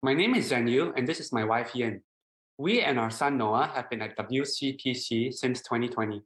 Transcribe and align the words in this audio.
My 0.00 0.14
name 0.14 0.36
is 0.36 0.52
Yu, 0.52 0.92
and 0.96 1.08
this 1.08 1.18
is 1.18 1.32
my 1.32 1.42
wife 1.42 1.74
Yin. 1.74 2.02
We 2.56 2.82
and 2.82 3.00
our 3.00 3.10
son 3.10 3.36
Noah 3.36 3.68
have 3.74 3.90
been 3.90 4.00
at 4.00 4.16
WCPC 4.16 5.34
since 5.34 5.60
2020. 5.62 6.22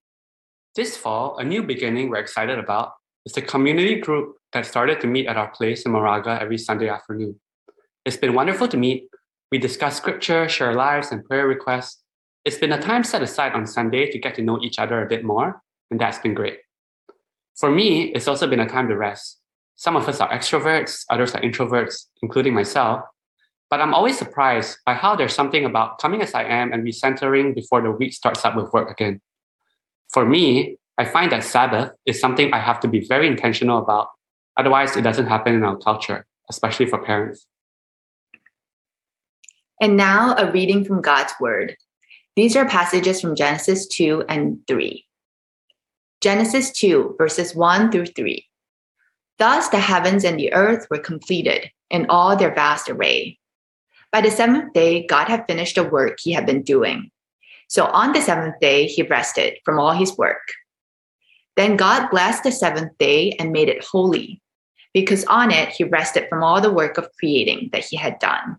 This 0.77 0.95
fall, 0.95 1.39
a 1.39 1.45
new 1.45 1.63
beginning 1.63 2.11
we're 2.11 2.19
excited 2.19 2.59
about 2.59 2.93
is 3.25 3.33
the 3.33 3.41
community 3.41 3.99
group 3.99 4.37
that 4.53 4.67
started 4.67 5.01
to 5.01 5.07
meet 5.07 5.27
at 5.27 5.39
our 5.39 5.49
place 5.49 5.87
in 5.87 5.93
Moraga 5.93 6.39
every 6.39 6.59
Sunday 6.59 6.91
afternoon. 6.91 7.41
It's 8.05 8.19
been 8.19 8.35
wonderful 8.35 8.69
to 8.69 8.77
meet. 8.77 9.09
We 9.51 9.57
discuss 9.57 9.97
scripture, 9.97 10.51
share 10.51 10.75
lives, 10.75 11.11
and 11.11 11.25
prayer 11.25 11.47
requests. 11.47 12.03
It's 12.45 12.59
been 12.59 12.73
a 12.73 12.83
time 12.83 13.05
set 13.05 13.23
aside 13.23 13.55
on 13.55 13.67
Sunday 13.67 14.11
to 14.11 14.19
get 14.19 14.35
to 14.35 14.43
know 14.43 14.61
each 14.61 14.79
other 14.79 15.03
a 15.03 15.09
bit 15.09 15.25
more, 15.25 15.63
and 15.91 15.99
that's 15.99 16.19
been 16.19 16.35
great. 16.35 16.59
For 17.57 17.71
me, 17.71 18.13
it's 18.13 18.29
also 18.29 18.47
been 18.47 18.61
a 18.61 18.69
time 18.69 18.89
to 18.89 18.99
rest. 18.99 19.41
Some 19.77 19.97
of 19.97 20.07
us 20.11 20.21
are 20.21 20.31
extroverts, 20.31 21.07
others 21.09 21.35
are 21.35 21.41
introverts, 21.41 22.09
including 22.21 22.53
myself. 22.53 23.05
But 23.73 23.81
I'm 23.81 23.95
always 23.95 24.19
surprised 24.19 24.77
by 24.85 24.93
how 24.93 25.17
there's 25.17 25.35
something 25.35 25.65
about 25.65 25.99
coming 25.99 26.21
as 26.21 26.35
I 26.35 26.45
am 26.45 26.75
and 26.75 26.85
recentering 26.85 27.55
before 27.55 27.81
the 27.81 27.91
week 27.91 28.13
starts 28.13 28.45
up 28.45 28.55
with 28.55 28.71
work 28.71 28.91
again. 28.91 29.23
For 30.13 30.27
me, 30.27 30.77
I 30.99 31.07
find 31.07 31.33
that 31.33 31.43
Sabbath 31.43 31.93
is 32.05 32.21
something 32.21 32.53
I 32.53 32.59
have 32.59 32.81
to 32.81 32.89
be 32.89 33.01
very 33.07 33.27
intentional 33.27 33.79
about. 33.79 34.09
Otherwise, 34.59 34.95
it 34.95 35.01
doesn't 35.01 35.27
happen 35.27 35.55
in 35.55 35.65
our 35.65 35.79
culture, 35.79 36.27
especially 36.51 36.85
for 36.85 37.03
parents. 37.03 37.47
And 39.81 39.97
now 39.97 40.35
a 40.37 40.53
reading 40.53 40.85
from 40.85 41.01
God's 41.01 41.33
Word. 41.41 41.75
These 42.37 42.57
are 42.57 42.69
passages 42.69 43.23
from 43.23 43.35
Genesis 43.35 43.87
2 43.87 44.25
and 44.29 44.59
3. 44.69 45.03
Genesis 46.21 46.73
2, 46.73 47.15
verses 47.17 47.55
1 47.55 47.91
through 47.91 48.05
3. 48.05 48.47
Thus 49.39 49.71
the 49.71 49.81
heavens 49.81 50.25
and 50.25 50.39
the 50.39 50.53
earth 50.53 50.87
were 50.91 50.99
completed 50.99 51.71
in 51.89 52.05
all 52.11 52.37
their 52.37 52.55
vast 52.55 52.91
array. 52.91 53.39
By 54.13 54.21
the 54.21 54.31
seventh 54.31 54.75
day, 54.75 55.07
God 55.07 55.29
had 55.29 55.47
finished 55.47 55.77
the 55.77 55.85
work 55.85 56.19
he 56.21 56.33
had 56.33 56.45
been 56.45 56.63
doing. 56.63 57.11
So 57.69 57.87
on 57.87 58.13
the 58.13 58.21
seventh 58.21 58.57
day, 58.61 58.87
he 58.87 59.03
rested 59.03 59.59
from 59.65 59.81
all 59.81 59.93
his 59.93 60.17
work. 60.19 60.43
Then 61.57 61.77
God 61.77 62.11
blessed 62.11 62.45
the 62.45 62.53
seventh 62.53 62.93
day 62.99 63.33
and 63.39 63.53
made 63.53 63.71
it 63.71 63.85
holy, 63.85 64.43
because 64.93 65.25
on 65.25 65.51
it 65.51 65.71
he 65.71 65.85
rested 65.85 66.29
from 66.29 66.43
all 66.43 66.61
the 66.61 66.73
work 66.73 66.99
of 66.99 67.09
creating 67.19 67.71
that 67.73 67.85
he 67.85 67.97
had 67.97 68.19
done. 68.19 68.59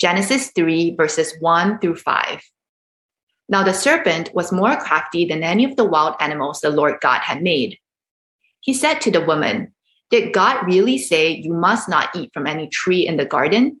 Genesis 0.00 0.50
3, 0.54 0.96
verses 0.96 1.34
1 1.38 1.78
through 1.78 1.96
5. 1.96 2.42
Now 3.48 3.62
the 3.62 3.72
serpent 3.72 4.30
was 4.34 4.52
more 4.52 4.76
crafty 4.76 5.24
than 5.24 5.44
any 5.44 5.64
of 5.64 5.76
the 5.76 5.84
wild 5.84 6.16
animals 6.20 6.60
the 6.60 6.70
Lord 6.70 6.96
God 7.00 7.20
had 7.20 7.42
made. 7.42 7.78
He 8.60 8.74
said 8.74 9.00
to 9.02 9.10
the 9.10 9.24
woman, 9.24 9.72
Did 10.10 10.32
God 10.32 10.66
really 10.66 10.98
say 10.98 11.30
you 11.30 11.54
must 11.54 11.88
not 11.88 12.14
eat 12.14 12.30
from 12.34 12.46
any 12.46 12.68
tree 12.68 13.06
in 13.06 13.16
the 13.16 13.24
garden? 13.24 13.80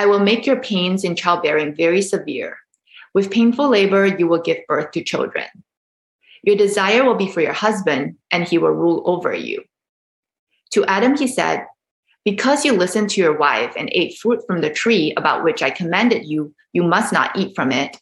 I 0.00 0.06
will 0.06 0.18
make 0.18 0.46
your 0.46 0.58
pains 0.62 1.04
in 1.04 1.14
childbearing 1.14 1.74
very 1.74 2.00
severe. 2.00 2.56
With 3.12 3.30
painful 3.30 3.68
labor, 3.68 4.06
you 4.06 4.26
will 4.26 4.40
give 4.40 4.66
birth 4.66 4.92
to 4.92 5.04
children. 5.04 5.44
Your 6.42 6.56
desire 6.56 7.04
will 7.04 7.16
be 7.16 7.30
for 7.30 7.42
your 7.42 7.52
husband, 7.52 8.16
and 8.30 8.48
he 8.48 8.56
will 8.56 8.70
rule 8.70 9.02
over 9.04 9.34
you. 9.34 9.62
To 10.70 10.86
Adam, 10.86 11.18
he 11.18 11.26
said, 11.26 11.66
Because 12.24 12.64
you 12.64 12.72
listened 12.72 13.10
to 13.10 13.20
your 13.20 13.36
wife 13.36 13.74
and 13.76 13.90
ate 13.92 14.16
fruit 14.16 14.40
from 14.46 14.62
the 14.62 14.70
tree 14.70 15.12
about 15.18 15.44
which 15.44 15.62
I 15.62 15.68
commanded 15.68 16.24
you, 16.24 16.54
you 16.72 16.82
must 16.82 17.12
not 17.12 17.36
eat 17.36 17.54
from 17.54 17.70
it. 17.70 18.00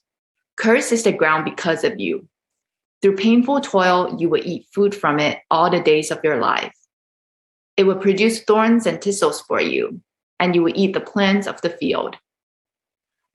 Cursed 0.56 0.92
is 0.92 1.02
the 1.02 1.10
ground 1.10 1.46
because 1.46 1.82
of 1.82 1.98
you. 1.98 2.28
Through 3.02 3.16
painful 3.16 3.60
toil, 3.62 4.14
you 4.20 4.28
will 4.28 4.44
eat 4.44 4.68
food 4.72 4.94
from 4.94 5.18
it 5.18 5.40
all 5.50 5.68
the 5.68 5.82
days 5.82 6.12
of 6.12 6.20
your 6.22 6.38
life. 6.38 6.76
It 7.76 7.88
will 7.88 7.96
produce 7.96 8.44
thorns 8.44 8.86
and 8.86 9.02
thistles 9.02 9.40
for 9.40 9.60
you, 9.60 10.00
and 10.40 10.54
you 10.54 10.62
will 10.62 10.72
eat 10.74 10.92
the 10.94 11.00
plants 11.00 11.46
of 11.46 11.60
the 11.60 11.70
field. 11.70 12.16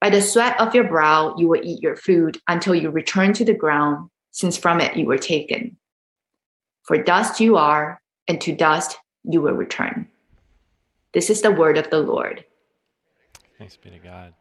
By 0.01 0.09
the 0.09 0.21
sweat 0.21 0.59
of 0.59 0.75
your 0.75 0.83
brow, 0.83 1.35
you 1.37 1.47
will 1.47 1.61
eat 1.63 1.81
your 1.81 1.95
food 1.95 2.37
until 2.47 2.75
you 2.75 2.89
return 2.89 3.33
to 3.33 3.45
the 3.45 3.53
ground, 3.53 4.09
since 4.31 4.57
from 4.57 4.81
it 4.81 4.97
you 4.97 5.05
were 5.05 5.17
taken. 5.17 5.77
For 6.83 7.01
dust 7.01 7.39
you 7.39 7.55
are, 7.55 8.01
and 8.27 8.41
to 8.41 8.53
dust 8.53 8.97
you 9.23 9.41
will 9.41 9.53
return. 9.53 10.09
This 11.13 11.29
is 11.29 11.41
the 11.41 11.51
word 11.51 11.77
of 11.77 11.89
the 11.89 11.99
Lord. 11.99 12.43
Thanks 13.57 13.77
be 13.77 13.91
to 13.91 13.99
God. 13.99 14.33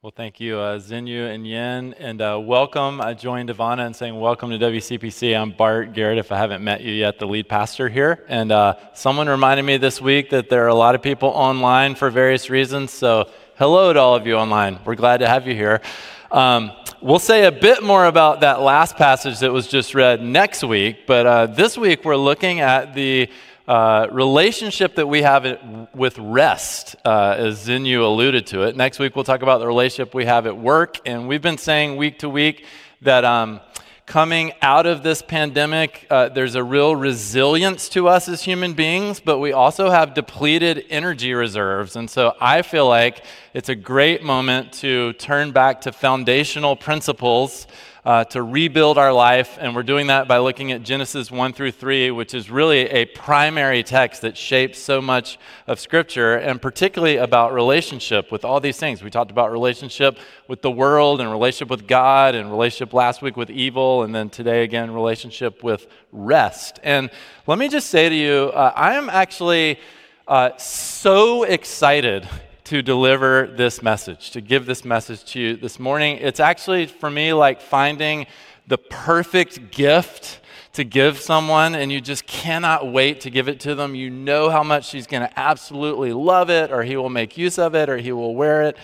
Well, 0.00 0.12
thank 0.14 0.38
you, 0.38 0.58
uh, 0.60 0.78
Xinyu 0.78 1.28
and 1.28 1.44
Yin, 1.44 1.92
and 1.94 2.22
uh, 2.22 2.38
welcome. 2.40 3.00
I 3.00 3.14
joined 3.14 3.48
Ivana 3.48 3.84
in 3.84 3.92
saying 3.92 4.20
welcome 4.20 4.48
to 4.50 4.56
WCPC. 4.56 5.36
I'm 5.36 5.50
Bart 5.50 5.92
Garrett, 5.92 6.18
if 6.18 6.30
I 6.30 6.36
haven't 6.36 6.62
met 6.62 6.82
you 6.82 6.92
yet, 6.92 7.18
the 7.18 7.26
lead 7.26 7.48
pastor 7.48 7.88
here. 7.88 8.24
And 8.28 8.52
uh, 8.52 8.76
someone 8.94 9.28
reminded 9.28 9.64
me 9.64 9.76
this 9.76 10.00
week 10.00 10.30
that 10.30 10.50
there 10.50 10.64
are 10.64 10.68
a 10.68 10.74
lot 10.74 10.94
of 10.94 11.02
people 11.02 11.30
online 11.30 11.96
for 11.96 12.10
various 12.10 12.48
reasons. 12.48 12.92
So, 12.92 13.28
hello 13.56 13.92
to 13.92 13.98
all 13.98 14.14
of 14.14 14.24
you 14.24 14.36
online. 14.36 14.78
We're 14.84 14.94
glad 14.94 15.16
to 15.16 15.26
have 15.26 15.48
you 15.48 15.56
here. 15.56 15.80
Um, 16.30 16.70
we'll 17.02 17.18
say 17.18 17.46
a 17.46 17.50
bit 17.52 17.82
more 17.82 18.04
about 18.04 18.42
that 18.42 18.60
last 18.60 18.94
passage 18.94 19.40
that 19.40 19.52
was 19.52 19.66
just 19.66 19.96
read 19.96 20.22
next 20.22 20.62
week, 20.62 21.08
but 21.08 21.26
uh, 21.26 21.46
this 21.46 21.76
week 21.76 22.04
we're 22.04 22.14
looking 22.14 22.60
at 22.60 22.94
the 22.94 23.28
uh, 23.68 24.08
relationship 24.10 24.94
that 24.94 25.06
we 25.06 25.20
have 25.20 25.88
with 25.94 26.18
rest, 26.18 26.96
uh, 27.04 27.34
as 27.36 27.66
Xinyu 27.66 28.02
alluded 28.02 28.46
to 28.46 28.62
it. 28.62 28.74
Next 28.74 28.98
week, 28.98 29.14
we'll 29.14 29.26
talk 29.26 29.42
about 29.42 29.58
the 29.58 29.66
relationship 29.66 30.14
we 30.14 30.24
have 30.24 30.46
at 30.46 30.56
work. 30.56 30.96
And 31.04 31.28
we've 31.28 31.42
been 31.42 31.58
saying 31.58 31.96
week 31.96 32.20
to 32.20 32.30
week 32.30 32.64
that 33.02 33.26
um, 33.26 33.60
coming 34.06 34.54
out 34.62 34.86
of 34.86 35.02
this 35.02 35.20
pandemic, 35.20 36.06
uh, 36.08 36.30
there's 36.30 36.54
a 36.54 36.64
real 36.64 36.96
resilience 36.96 37.90
to 37.90 38.08
us 38.08 38.26
as 38.26 38.42
human 38.42 38.72
beings, 38.72 39.20
but 39.20 39.38
we 39.38 39.52
also 39.52 39.90
have 39.90 40.14
depleted 40.14 40.86
energy 40.88 41.34
reserves. 41.34 41.94
And 41.94 42.08
so 42.08 42.34
I 42.40 42.62
feel 42.62 42.88
like 42.88 43.22
it's 43.52 43.68
a 43.68 43.74
great 43.74 44.22
moment 44.22 44.72
to 44.80 45.12
turn 45.12 45.52
back 45.52 45.82
to 45.82 45.92
foundational 45.92 46.74
principles 46.74 47.66
uh, 48.08 48.24
to 48.24 48.42
rebuild 48.42 48.96
our 48.96 49.12
life. 49.12 49.58
And 49.60 49.76
we're 49.76 49.82
doing 49.82 50.06
that 50.06 50.26
by 50.26 50.38
looking 50.38 50.72
at 50.72 50.82
Genesis 50.82 51.30
1 51.30 51.52
through 51.52 51.72
3, 51.72 52.10
which 52.10 52.32
is 52.32 52.50
really 52.50 52.88
a 52.88 53.04
primary 53.04 53.82
text 53.82 54.22
that 54.22 54.34
shapes 54.34 54.78
so 54.78 55.02
much 55.02 55.38
of 55.66 55.78
Scripture, 55.78 56.34
and 56.36 56.60
particularly 56.62 57.18
about 57.18 57.52
relationship 57.52 58.32
with 58.32 58.46
all 58.46 58.60
these 58.60 58.78
things. 58.78 59.02
We 59.02 59.10
talked 59.10 59.30
about 59.30 59.52
relationship 59.52 60.16
with 60.48 60.62
the 60.62 60.70
world, 60.70 61.20
and 61.20 61.30
relationship 61.30 61.68
with 61.68 61.86
God, 61.86 62.34
and 62.34 62.50
relationship 62.50 62.94
last 62.94 63.20
week 63.20 63.36
with 63.36 63.50
evil, 63.50 64.04
and 64.04 64.14
then 64.14 64.30
today 64.30 64.64
again, 64.64 64.90
relationship 64.90 65.62
with 65.62 65.86
rest. 66.10 66.80
And 66.82 67.10
let 67.46 67.58
me 67.58 67.68
just 67.68 67.90
say 67.90 68.08
to 68.08 68.14
you, 68.14 68.50
uh, 68.54 68.72
I 68.74 68.94
am 68.94 69.10
actually 69.10 69.78
uh, 70.26 70.56
so 70.56 71.42
excited 71.42 72.26
to 72.68 72.82
deliver 72.82 73.46
this 73.46 73.82
message, 73.82 74.30
to 74.32 74.42
give 74.42 74.66
this 74.66 74.84
message 74.84 75.24
to 75.24 75.40
you 75.40 75.56
this 75.56 75.78
morning. 75.78 76.18
It's 76.18 76.38
actually, 76.38 76.84
for 76.84 77.08
me, 77.08 77.32
like 77.32 77.62
finding 77.62 78.26
the 78.66 78.76
perfect 78.76 79.70
gift 79.70 80.40
to 80.74 80.84
give 80.84 81.18
someone, 81.18 81.74
and 81.74 81.90
you 81.90 82.02
just 82.02 82.26
cannot 82.26 82.92
wait 82.92 83.22
to 83.22 83.30
give 83.30 83.48
it 83.48 83.58
to 83.60 83.74
them. 83.74 83.94
You 83.94 84.10
know 84.10 84.50
how 84.50 84.62
much 84.62 84.86
she's 84.86 85.06
going 85.06 85.22
to 85.22 85.40
absolutely 85.40 86.12
love 86.12 86.50
it, 86.50 86.70
or 86.70 86.82
he 86.82 86.98
will 86.98 87.08
make 87.08 87.38
use 87.38 87.58
of 87.58 87.74
it, 87.74 87.88
or 87.88 87.96
he 87.96 88.12
will 88.12 88.34
wear 88.34 88.64
it. 88.64 88.76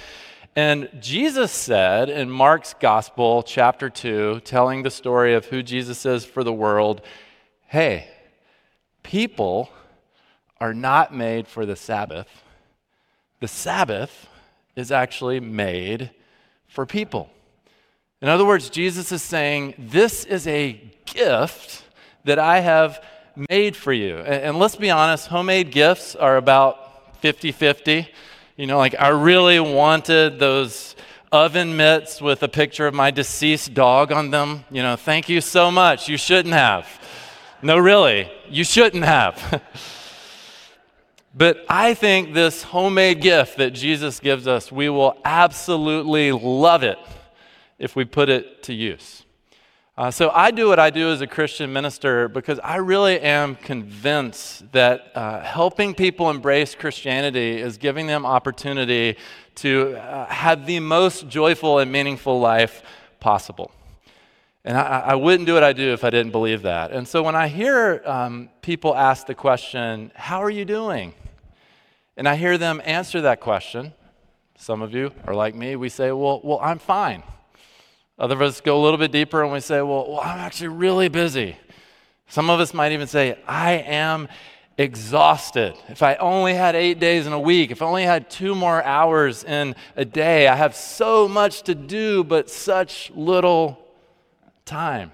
And 0.57 0.89
Jesus 0.99 1.53
said 1.53 2.09
in 2.09 2.31
Mark's 2.31 2.75
Gospel, 2.81 3.43
chapter 3.43 3.91
2, 3.91 4.41
telling 4.47 4.83
the 4.83 4.91
story 4.91 5.35
of 5.35 5.45
who 5.45 5.63
Jesus 5.63 6.07
is 6.07 6.25
for 6.25 6.43
the 6.43 6.55
world 6.55 7.03
hey, 7.67 8.09
people 9.03 9.69
are 10.59 10.73
not 10.73 11.15
made 11.15 11.47
for 11.47 11.67
the 11.67 11.77
Sabbath 11.77 12.44
the 13.41 13.49
Sabbath 13.49 14.29
is 14.77 14.91
actually 14.91 15.41
made 15.41 16.11
for 16.69 16.87
people. 16.87 17.31
In 18.21 18.29
other 18.29 18.45
words, 18.45 18.71
Jesus 18.71 19.13
is 19.13 19.23
saying, 19.23 19.75
This 19.79 20.25
is 20.25 20.47
a 20.47 20.81
gift 21.05 21.85
that 22.25 22.39
I 22.39 22.61
have 22.61 23.05
made 23.51 23.77
for 23.77 23.93
you. 23.93 24.19
And, 24.19 24.43
and 24.45 24.59
let's 24.59 24.77
be 24.77 24.91
honest, 24.91 25.29
homemade 25.29 25.71
gifts 25.71 26.15
are 26.17 26.37
about 26.37 27.17
50 27.21 27.53
50. 27.53 28.09
You 28.57 28.67
know, 28.67 28.79
like 28.79 28.95
I 28.99 29.09
really 29.09 29.61
wanted 29.61 30.39
those 30.39 30.95
oven 31.33 31.77
mitts 31.77 32.23
with 32.23 32.43
a 32.43 32.49
picture 32.49 32.87
of 32.87 32.95
my 32.95 33.11
deceased 33.11 33.75
dog 33.75 34.13
on 34.13 34.31
them. 34.31 34.65
You 34.71 34.83
know, 34.83 34.97
thank 34.97 35.29
you 35.29 35.41
so 35.41 35.71
much. 35.71 36.09
You 36.09 36.17
shouldn't 36.17 36.55
have. 36.55 36.87
No, 37.61 37.79
really, 37.79 38.31
you 38.49 38.63
shouldn't 38.63 39.05
have. 39.05 39.63
But 41.37 41.65
I 41.69 41.95
think 41.95 42.33
this 42.33 42.63
homemade 42.63 43.21
gift 43.21 43.59
that 43.59 43.71
Jesus 43.71 44.21
gives 44.21 44.47
us, 44.47 44.71
we 44.71 44.89
will 44.89 45.19
absolutely 45.25 46.31
love 46.31 46.85
it 46.85 46.99
if 47.77 47.97
we 47.97 48.05
put 48.05 48.29
it 48.29 48.63
to 48.65 48.73
use. 48.73 49.25
Uh, 49.97 50.11
so 50.11 50.31
I 50.31 50.53
do 50.53 50.69
what 50.69 50.79
I 50.79 50.91
do 50.91 51.11
as 51.11 51.21
a 51.21 51.27
Christian 51.27 51.73
minister 51.73 52.29
because 52.29 52.61
I 52.63 52.77
really 52.77 53.19
am 53.21 53.57
convinced 53.57 54.71
that 54.73 55.13
uh, 55.15 55.41
helping 55.41 55.95
people 55.95 56.31
embrace 56.31 56.75
Christianity 56.77 57.61
is 57.61 57.79
giving 57.79 58.07
them 58.07 58.25
opportunity 58.25 59.17
to 59.57 59.97
uh, 59.97 60.27
have 60.27 60.67
the 60.67 60.81
most 60.81 61.29
joyful 61.29 61.81
and 61.81 61.91
meaningful 61.91 62.41
life 62.41 62.83
possible. 63.19 63.73
And 64.65 64.77
I, 64.77 65.01
I, 65.01 65.15
wouldn't 65.15 65.47
do 65.47 65.55
what 65.55 65.63
I 65.63 65.73
do 65.73 65.93
if 65.93 66.05
I 66.05 66.11
didn't 66.11 66.33
believe 66.33 66.63
that. 66.63 66.91
And 66.91 67.07
so 67.07 67.23
when 67.23 67.37
I 67.37 67.49
hear 67.49 68.03
um, 68.05 68.49
people 68.63 68.97
ask 68.97 69.27
the 69.27 69.35
question, 69.35 70.11
How 70.15 70.43
are 70.43 70.51
you 70.51 70.65
doing? 70.65 71.13
And 72.17 72.29
I 72.29 72.37
hear 72.37 72.59
them 72.59 72.81
answer 72.85 73.21
that 73.23 73.41
question. 73.41 73.93
Some 74.57 74.83
of 74.83 74.95
you 74.95 75.13
are 75.27 75.35
like 75.35 75.55
me, 75.55 75.77
we 75.77 75.89
say, 75.89 76.13
Well, 76.13 76.41
well 76.43 76.61
I'm 76.63 76.79
fine. 76.79 77.23
Other 78.17 78.37
of 78.37 78.43
us 78.43 78.61
go 78.61 78.81
a 78.81 78.83
little 78.83 78.99
bit 78.99 79.11
deeper 79.11 79.43
and 79.43 79.53
we 79.53 79.59
say, 79.59 79.83
well, 79.83 80.07
well, 80.09 80.21
I'm 80.21 80.39
actually 80.39 80.69
really 80.69 81.09
busy. 81.09 81.57
Some 82.29 82.49
of 82.49 82.61
us 82.61 82.73
might 82.73 82.93
even 82.93 83.09
say, 83.09 83.37
I 83.47 83.73
am 83.73 84.29
exhausted. 84.79 85.75
If 85.89 86.01
I 86.01 86.15
only 86.17 86.55
had 86.55 86.77
eight 86.77 87.01
days 87.01 87.27
in 87.27 87.33
a 87.33 87.41
week, 87.41 87.73
if 87.73 87.83
I 87.83 87.87
only 87.87 88.05
had 88.05 88.31
two 88.31 88.55
more 88.55 88.83
hours 88.85 89.43
in 89.43 89.75
a 89.97 90.05
day, 90.05 90.47
I 90.47 90.55
have 90.55 90.77
so 90.77 91.27
much 91.27 91.63
to 91.63 91.75
do, 91.75 92.23
but 92.23 92.49
such 92.49 93.11
little 93.17 93.85
time. 94.65 95.13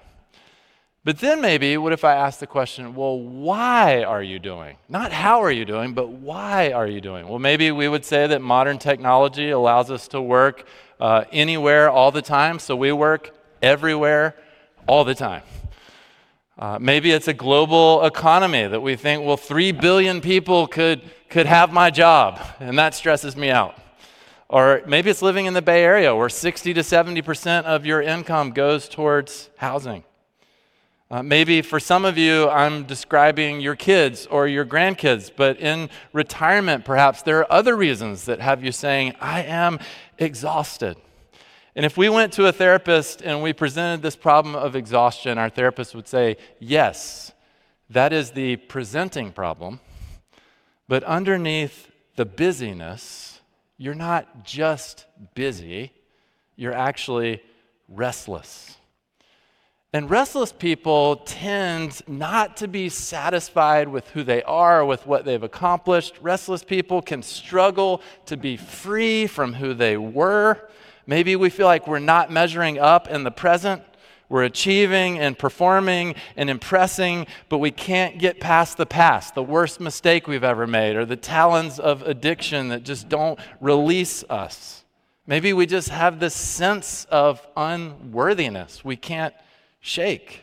But 1.03 1.17
then 1.17 1.41
maybe, 1.41 1.77
what 1.77 1.93
if 1.93 2.03
I 2.03 2.13
ask 2.13 2.39
the 2.39 2.45
question, 2.45 2.93
well, 2.93 3.19
why 3.19 4.03
are 4.03 4.21
you 4.21 4.37
doing? 4.37 4.77
Not 4.87 5.11
how 5.11 5.41
are 5.41 5.51
you 5.51 5.65
doing, 5.65 5.95
but 5.95 6.09
why 6.09 6.71
are 6.73 6.85
you 6.85 7.01
doing? 7.01 7.27
Well, 7.27 7.39
maybe 7.39 7.71
we 7.71 7.87
would 7.87 8.05
say 8.05 8.27
that 8.27 8.39
modern 8.39 8.77
technology 8.77 9.49
allows 9.49 9.89
us 9.89 10.07
to 10.09 10.21
work 10.21 10.67
uh, 10.99 11.23
anywhere 11.31 11.89
all 11.89 12.11
the 12.11 12.21
time, 12.21 12.59
so 12.59 12.75
we 12.75 12.91
work 12.91 13.35
everywhere 13.63 14.35
all 14.87 15.03
the 15.03 15.15
time. 15.15 15.41
Uh, 16.59 16.77
maybe 16.79 17.09
it's 17.11 17.27
a 17.27 17.33
global 17.33 18.05
economy 18.05 18.67
that 18.67 18.81
we 18.81 18.95
think, 18.95 19.25
well, 19.25 19.37
three 19.37 19.71
billion 19.71 20.21
people 20.21 20.67
could, 20.67 21.01
could 21.29 21.47
have 21.47 21.73
my 21.73 21.89
job, 21.89 22.39
and 22.59 22.77
that 22.77 22.93
stresses 22.93 23.35
me 23.35 23.49
out. 23.49 23.75
Or 24.49 24.83
maybe 24.85 25.09
it's 25.09 25.23
living 25.23 25.47
in 25.47 25.55
the 25.55 25.63
Bay 25.63 25.83
Area 25.83 26.15
where 26.15 26.29
60 26.29 26.75
to 26.75 26.81
70% 26.81 27.63
of 27.63 27.87
your 27.87 28.03
income 28.03 28.51
goes 28.51 28.87
towards 28.87 29.49
housing. 29.57 30.03
Uh, 31.11 31.21
maybe 31.21 31.61
for 31.61 31.77
some 31.77 32.05
of 32.05 32.17
you, 32.17 32.47
I'm 32.47 32.85
describing 32.85 33.59
your 33.59 33.75
kids 33.75 34.25
or 34.27 34.47
your 34.47 34.65
grandkids, 34.65 35.29
but 35.35 35.59
in 35.59 35.89
retirement, 36.13 36.85
perhaps 36.85 37.21
there 37.21 37.39
are 37.39 37.51
other 37.51 37.75
reasons 37.75 38.23
that 38.25 38.39
have 38.39 38.63
you 38.63 38.71
saying, 38.71 39.13
I 39.19 39.43
am 39.43 39.79
exhausted. 40.17 40.95
And 41.75 41.85
if 41.85 41.97
we 41.97 42.07
went 42.07 42.31
to 42.33 42.45
a 42.45 42.53
therapist 42.53 43.21
and 43.21 43.43
we 43.43 43.51
presented 43.51 44.01
this 44.01 44.15
problem 44.15 44.55
of 44.55 44.73
exhaustion, 44.73 45.37
our 45.37 45.49
therapist 45.49 45.93
would 45.95 46.07
say, 46.07 46.37
Yes, 46.59 47.33
that 47.89 48.13
is 48.13 48.31
the 48.31 48.55
presenting 48.55 49.33
problem. 49.33 49.81
But 50.87 51.03
underneath 51.03 51.91
the 52.15 52.25
busyness, 52.25 53.41
you're 53.77 53.93
not 53.95 54.45
just 54.45 55.07
busy, 55.35 55.91
you're 56.55 56.73
actually 56.73 57.41
restless. 57.89 58.77
And 59.93 60.09
restless 60.09 60.53
people 60.53 61.17
tend 61.17 62.01
not 62.07 62.55
to 62.57 62.69
be 62.69 62.87
satisfied 62.87 63.89
with 63.89 64.07
who 64.11 64.23
they 64.23 64.41
are, 64.43 64.85
with 64.85 65.05
what 65.05 65.25
they've 65.25 65.43
accomplished. 65.43 66.17
Restless 66.21 66.63
people 66.63 67.01
can 67.01 67.21
struggle 67.21 68.01
to 68.27 68.37
be 68.37 68.55
free 68.55 69.27
from 69.27 69.53
who 69.53 69.73
they 69.73 69.97
were. 69.97 70.69
Maybe 71.05 71.35
we 71.35 71.49
feel 71.49 71.67
like 71.67 71.87
we're 71.87 71.99
not 71.99 72.31
measuring 72.31 72.79
up 72.79 73.09
in 73.09 73.25
the 73.25 73.31
present. 73.31 73.83
We're 74.29 74.45
achieving 74.45 75.19
and 75.19 75.37
performing 75.37 76.15
and 76.37 76.49
impressing, 76.49 77.27
but 77.49 77.57
we 77.57 77.71
can't 77.71 78.17
get 78.17 78.39
past 78.39 78.77
the 78.77 78.85
past, 78.85 79.35
the 79.35 79.43
worst 79.43 79.81
mistake 79.81 80.25
we've 80.25 80.41
ever 80.41 80.65
made, 80.65 80.95
or 80.95 81.03
the 81.03 81.17
talons 81.17 81.81
of 81.81 82.01
addiction 82.03 82.69
that 82.69 82.83
just 82.83 83.09
don't 83.09 83.37
release 83.59 84.23
us. 84.29 84.85
Maybe 85.27 85.51
we 85.51 85.65
just 85.65 85.89
have 85.89 86.21
this 86.21 86.33
sense 86.33 87.05
of 87.11 87.45
unworthiness. 87.57 88.85
We 88.85 88.95
can't 88.95 89.33
shake. 89.81 90.41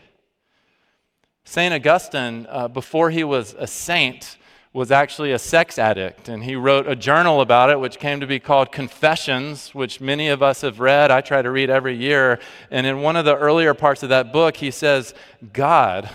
St. 1.45 1.73
Augustine, 1.73 2.47
uh, 2.51 2.69
before 2.69 3.09
he 3.09 3.25
was 3.25 3.57
a 3.59 3.67
saint, 3.67 4.37
was 4.75 4.91
actually 4.93 5.33
a 5.33 5.39
sex 5.39 5.79
addict, 5.79 6.29
and 6.29 6.45
he 6.45 6.55
wrote 6.55 6.87
a 6.87 6.95
journal 6.95 7.41
about 7.41 7.71
it, 7.71 7.81
which 7.81 7.99
came 7.99 8.21
to 8.21 8.27
be 8.27 8.39
called 8.39 8.71
Confessions, 8.71 9.75
which 9.75 10.01
many 10.01 10.29
of 10.29 10.43
us 10.43 10.61
have 10.61 10.79
read. 10.79 11.11
I 11.11 11.23
try 11.23 11.41
to 11.41 11.51
read 11.51 11.71
every 11.71 11.97
year. 11.97 12.39
And 12.71 12.87
in 12.87 13.01
one 13.01 13.17
of 13.17 13.25
the 13.25 13.37
earlier 13.37 13.73
parts 13.73 14.03
of 14.03 14.11
that 14.11 14.33
book, 14.33 14.57
he 14.57 14.71
says, 14.71 15.15
God, 15.53 16.11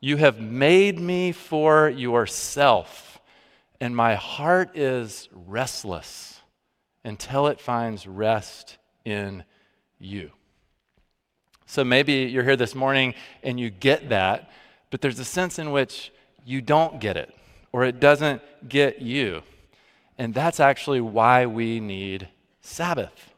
you 0.00 0.16
have 0.16 0.40
made 0.40 0.98
me 0.98 1.30
for 1.32 1.88
yourself, 1.88 3.20
and 3.80 3.94
my 3.94 4.16
heart 4.16 4.76
is 4.76 5.28
restless 5.32 6.40
until 7.04 7.46
it 7.46 7.60
finds 7.60 8.06
rest 8.06 8.76
in 9.04 9.44
you. 9.98 10.32
So 11.66 11.84
maybe 11.84 12.12
you're 12.12 12.44
here 12.44 12.56
this 12.56 12.74
morning 12.74 13.14
and 13.42 13.58
you 13.58 13.70
get 13.70 14.08
that, 14.10 14.50
but 14.90 15.00
there's 15.00 15.18
a 15.18 15.24
sense 15.24 15.58
in 15.58 15.72
which 15.72 16.12
you 16.44 16.60
don't 16.60 17.00
get 17.00 17.16
it 17.16 17.34
or 17.72 17.84
it 17.84 18.00
doesn't 18.00 18.42
get 18.68 19.00
you. 19.00 19.42
And 20.18 20.32
that's 20.32 20.60
actually 20.60 21.00
why 21.00 21.46
we 21.46 21.80
need 21.80 22.28
Sabbath. 22.60 23.34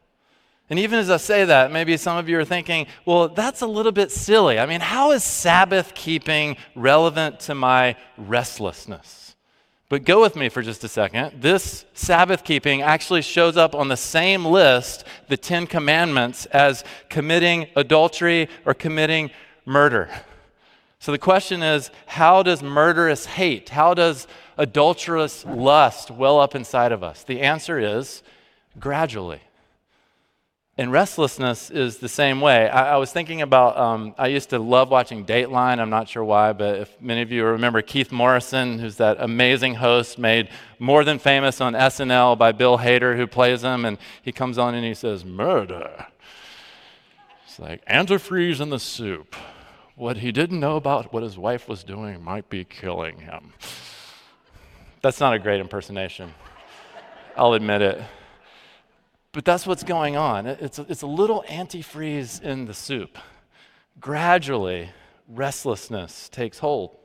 And 0.69 0.77
even 0.79 0.99
as 0.99 1.09
I 1.09 1.17
say 1.17 1.45
that, 1.45 1.71
maybe 1.71 1.95
some 1.95 2.17
of 2.17 2.27
you 2.27 2.37
are 2.39 2.45
thinking, 2.45 2.87
well, 3.05 3.29
that's 3.29 3.61
a 3.61 3.67
little 3.67 3.91
bit 3.91 4.11
silly. 4.11 4.59
I 4.59 4.65
mean, 4.65 4.81
how 4.81 5.11
is 5.11 5.23
Sabbath 5.23 5.93
keeping 5.95 6.57
relevant 6.75 7.39
to 7.41 7.55
my 7.55 7.95
restlessness? 8.17 9.26
But 9.89 10.03
go 10.03 10.21
with 10.21 10.35
me 10.35 10.49
for 10.49 10.61
just 10.61 10.83
a 10.83 10.89
second. 10.89 11.41
This 11.41 11.85
Sabbath 11.93 12.43
keeping 12.43 12.81
actually 12.81 13.21
shows 13.21 13.55
up 13.55 13.73
on 13.73 13.87
the 13.87 13.95
same 13.95 14.43
list, 14.43 15.05
the 15.29 15.37
Ten 15.37 15.65
Commandments, 15.65 16.45
as 16.47 16.83
committing 17.09 17.67
adultery 17.75 18.49
or 18.65 18.73
committing 18.73 19.31
murder. 19.65 20.09
So 20.99 21.13
the 21.13 21.17
question 21.17 21.63
is 21.63 21.89
how 22.05 22.43
does 22.43 22.61
murderous 22.61 23.25
hate, 23.25 23.69
how 23.69 23.93
does 23.93 24.27
adulterous 24.57 25.45
lust 25.45 26.11
well 26.11 26.39
up 26.39 26.53
inside 26.53 26.91
of 26.91 27.01
us? 27.01 27.23
The 27.23 27.41
answer 27.41 27.79
is 27.79 28.23
gradually. 28.79 29.41
And 30.79 30.91
restlessness 30.91 31.71
is 31.71 31.97
the 31.97 32.07
same 32.07 32.39
way. 32.39 32.69
I, 32.69 32.93
I 32.93 32.97
was 32.97 33.11
thinking 33.11 33.41
about, 33.41 33.77
um, 33.77 34.13
I 34.15 34.27
used 34.27 34.51
to 34.51 34.59
love 34.59 34.91
watching 34.91 35.25
Dateline. 35.25 35.79
I'm 35.79 35.89
not 35.89 36.07
sure 36.07 36.23
why, 36.23 36.53
but 36.53 36.77
if 36.77 37.01
many 37.01 37.23
of 37.23 37.31
you 37.31 37.43
remember 37.45 37.81
Keith 37.81 38.11
Morrison, 38.11 38.77
who's 38.77 38.97
that 38.97 39.17
amazing 39.19 39.75
host 39.75 40.19
made 40.19 40.49
more 40.77 41.03
than 41.03 41.17
famous 41.17 41.61
on 41.61 41.73
SNL 41.73 42.37
by 42.37 42.51
Bill 42.51 42.77
Hader, 42.77 43.17
who 43.17 43.25
plays 43.25 43.63
him, 43.63 43.85
and 43.85 43.97
he 44.21 44.31
comes 44.31 44.59
on 44.59 44.75
and 44.75 44.85
he 44.85 44.93
says, 44.93 45.25
Murder. 45.25 46.05
It's 47.47 47.57
like 47.57 47.83
antifreeze 47.85 48.61
in 48.61 48.69
the 48.69 48.79
soup. 48.79 49.35
What 49.95 50.17
he 50.17 50.31
didn't 50.31 50.59
know 50.59 50.75
about 50.75 51.11
what 51.11 51.23
his 51.23 51.39
wife 51.39 51.67
was 51.67 51.83
doing 51.83 52.23
might 52.23 52.49
be 52.49 52.63
killing 52.63 53.21
him. 53.21 53.53
That's 55.01 55.19
not 55.19 55.33
a 55.33 55.39
great 55.39 55.59
impersonation. 55.59 56.35
I'll 57.35 57.53
admit 57.53 57.81
it. 57.81 57.99
But 59.37 59.45
that's 59.45 59.67
what's 59.67 59.83
going 59.83 60.17
on. 60.17 60.47
It's 60.47 60.79
a, 60.79 60.85
it's 60.89 61.03
a 61.03 61.05
little 61.07 61.45
antifreeze 61.47 62.41
in 62.41 62.65
the 62.65 62.73
soup. 62.73 63.19
Gradually, 63.99 64.89
restlessness 65.27 66.27
takes 66.29 66.57
hold. 66.57 66.97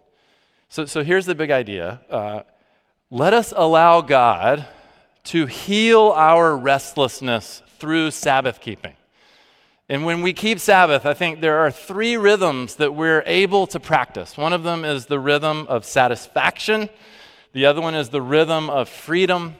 So, 0.70 0.86
so 0.86 1.04
here's 1.04 1.26
the 1.26 1.34
big 1.34 1.50
idea 1.50 2.00
uh, 2.08 2.40
let 3.10 3.34
us 3.34 3.52
allow 3.54 4.00
God 4.00 4.64
to 5.24 5.44
heal 5.44 6.14
our 6.16 6.56
restlessness 6.56 7.62
through 7.78 8.12
Sabbath 8.12 8.62
keeping. 8.62 8.94
And 9.90 10.06
when 10.06 10.22
we 10.22 10.32
keep 10.32 10.58
Sabbath, 10.58 11.04
I 11.04 11.12
think 11.12 11.42
there 11.42 11.58
are 11.58 11.70
three 11.70 12.16
rhythms 12.16 12.76
that 12.76 12.94
we're 12.94 13.22
able 13.26 13.66
to 13.66 13.78
practice. 13.78 14.38
One 14.38 14.54
of 14.54 14.62
them 14.62 14.86
is 14.86 15.04
the 15.04 15.20
rhythm 15.20 15.66
of 15.68 15.84
satisfaction, 15.84 16.88
the 17.52 17.66
other 17.66 17.82
one 17.82 17.94
is 17.94 18.08
the 18.08 18.22
rhythm 18.22 18.70
of 18.70 18.88
freedom, 18.88 19.56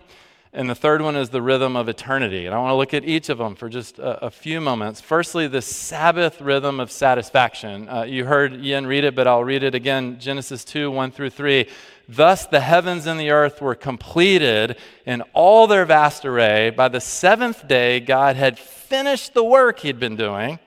and 0.54 0.68
the 0.68 0.74
third 0.74 1.00
one 1.00 1.16
is 1.16 1.30
the 1.30 1.40
rhythm 1.40 1.76
of 1.76 1.88
eternity. 1.88 2.44
And 2.44 2.54
I 2.54 2.58
want 2.58 2.72
to 2.72 2.76
look 2.76 2.92
at 2.92 3.04
each 3.04 3.30
of 3.30 3.38
them 3.38 3.54
for 3.54 3.70
just 3.70 3.98
a, 3.98 4.26
a 4.26 4.30
few 4.30 4.60
moments. 4.60 5.00
Firstly, 5.00 5.48
the 5.48 5.62
Sabbath 5.62 6.42
rhythm 6.42 6.78
of 6.78 6.92
satisfaction. 6.92 7.88
Uh, 7.88 8.02
you 8.02 8.26
heard 8.26 8.62
Ian 8.62 8.86
read 8.86 9.04
it, 9.04 9.14
but 9.14 9.26
I'll 9.26 9.44
read 9.44 9.62
it 9.62 9.74
again 9.74 10.18
Genesis 10.20 10.62
2 10.64 10.90
1 10.90 11.10
through 11.12 11.30
3. 11.30 11.66
Thus 12.06 12.44
the 12.44 12.60
heavens 12.60 13.06
and 13.06 13.18
the 13.18 13.30
earth 13.30 13.62
were 13.62 13.74
completed 13.74 14.76
in 15.06 15.22
all 15.32 15.66
their 15.66 15.86
vast 15.86 16.26
array. 16.26 16.68
By 16.68 16.88
the 16.88 17.00
seventh 17.00 17.66
day, 17.66 18.00
God 18.00 18.36
had 18.36 18.58
finished 18.58 19.32
the 19.32 19.44
work 19.44 19.78
he'd 19.78 19.98
been 19.98 20.16
doing. 20.16 20.58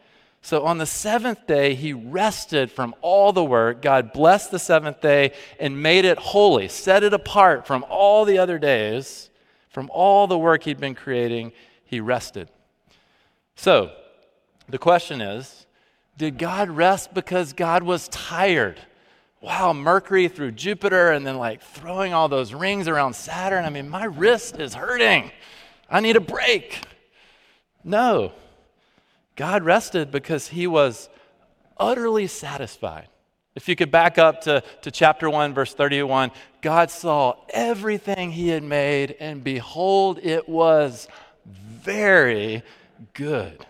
So 0.42 0.64
on 0.66 0.80
the 0.80 0.86
seventh 0.88 1.46
day, 1.46 1.76
he 1.76 1.94
rested 1.94 2.72
from 2.72 2.96
all 3.02 3.34
the 3.34 3.44
work. 3.44 3.84
God 3.84 4.14
blessed 4.14 4.50
the 4.50 4.60
seventh 4.60 5.02
day 5.02 5.34
and 5.60 5.82
made 5.82 6.06
it 6.06 6.18
holy, 6.18 6.68
set 6.70 7.04
it 7.04 7.14
apart 7.14 7.68
from 7.68 7.86
all 7.88 8.26
the 8.26 8.40
other 8.40 8.58
days, 8.58 9.30
from 9.76 9.92
all 9.94 10.26
the 10.26 10.38
work 10.38 10.64
he'd 10.64 10.80
been 10.80 10.96
creating. 10.96 11.52
He 11.84 12.00
rested. 12.00 12.48
So 13.58 13.92
the 14.70 14.78
question 14.78 15.20
is 15.20 15.66
did 16.18 16.38
God 16.38 16.70
rest 16.70 17.14
because 17.14 17.52
God 17.52 17.84
was 17.84 18.08
tired? 18.08 18.80
Wow, 19.42 19.74
Mercury 19.74 20.30
through 20.30 20.54
Jupiter 20.54 21.12
and 21.12 21.28
then 21.28 21.38
like 21.38 21.62
throwing 21.62 22.14
all 22.14 22.30
those 22.30 22.54
rings 22.54 22.88
around 22.88 23.18
Saturn. 23.18 23.66
I 23.66 23.70
mean, 23.70 23.90
my 23.90 24.06
wrist 24.06 24.62
is 24.62 24.76
hurting. 24.76 25.30
I 25.90 26.00
need 26.00 26.16
a 26.16 26.22
break. 26.22 26.80
No. 27.84 28.32
God 29.36 29.64
rested 29.64 30.10
because 30.10 30.48
he 30.48 30.68
was 30.68 31.10
utterly 31.78 32.28
satisfied. 32.28 33.10
If 33.56 33.70
you 33.70 33.76
could 33.78 33.90
back 33.90 34.18
up 34.18 34.42
to, 34.42 34.62
to 34.82 34.92
chapter 34.92 35.30
1, 35.30 35.54
verse 35.54 35.74
31, 35.74 36.32
God 36.62 36.92
saw 36.92 37.36
everything 37.50 38.32
he 38.32 38.50
had 38.50 38.64
made, 38.64 39.16
and 39.20 39.44
behold, 39.44 40.20
it 40.22 40.50
was 40.50 41.08
very 41.46 42.64
good. 43.14 43.66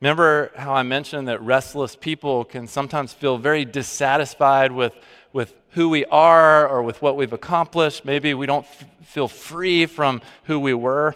Remember 0.00 0.50
how 0.56 0.72
I 0.72 0.82
mentioned 0.82 1.28
that 1.28 1.42
restless 1.42 1.94
people 1.94 2.44
can 2.44 2.66
sometimes 2.66 3.12
feel 3.12 3.36
very 3.36 3.64
dissatisfied 3.66 4.72
with, 4.72 4.94
with 5.32 5.54
who 5.70 5.90
we 5.90 6.06
are 6.06 6.66
or 6.66 6.82
with 6.82 7.02
what 7.02 7.16
we've 7.16 7.32
accomplished? 7.34 8.04
Maybe 8.04 8.32
we 8.34 8.46
don't 8.46 8.64
f- 8.64 8.84
feel 9.04 9.28
free 9.28 9.86
from 9.86 10.22
who 10.44 10.58
we 10.58 10.74
were. 10.74 11.14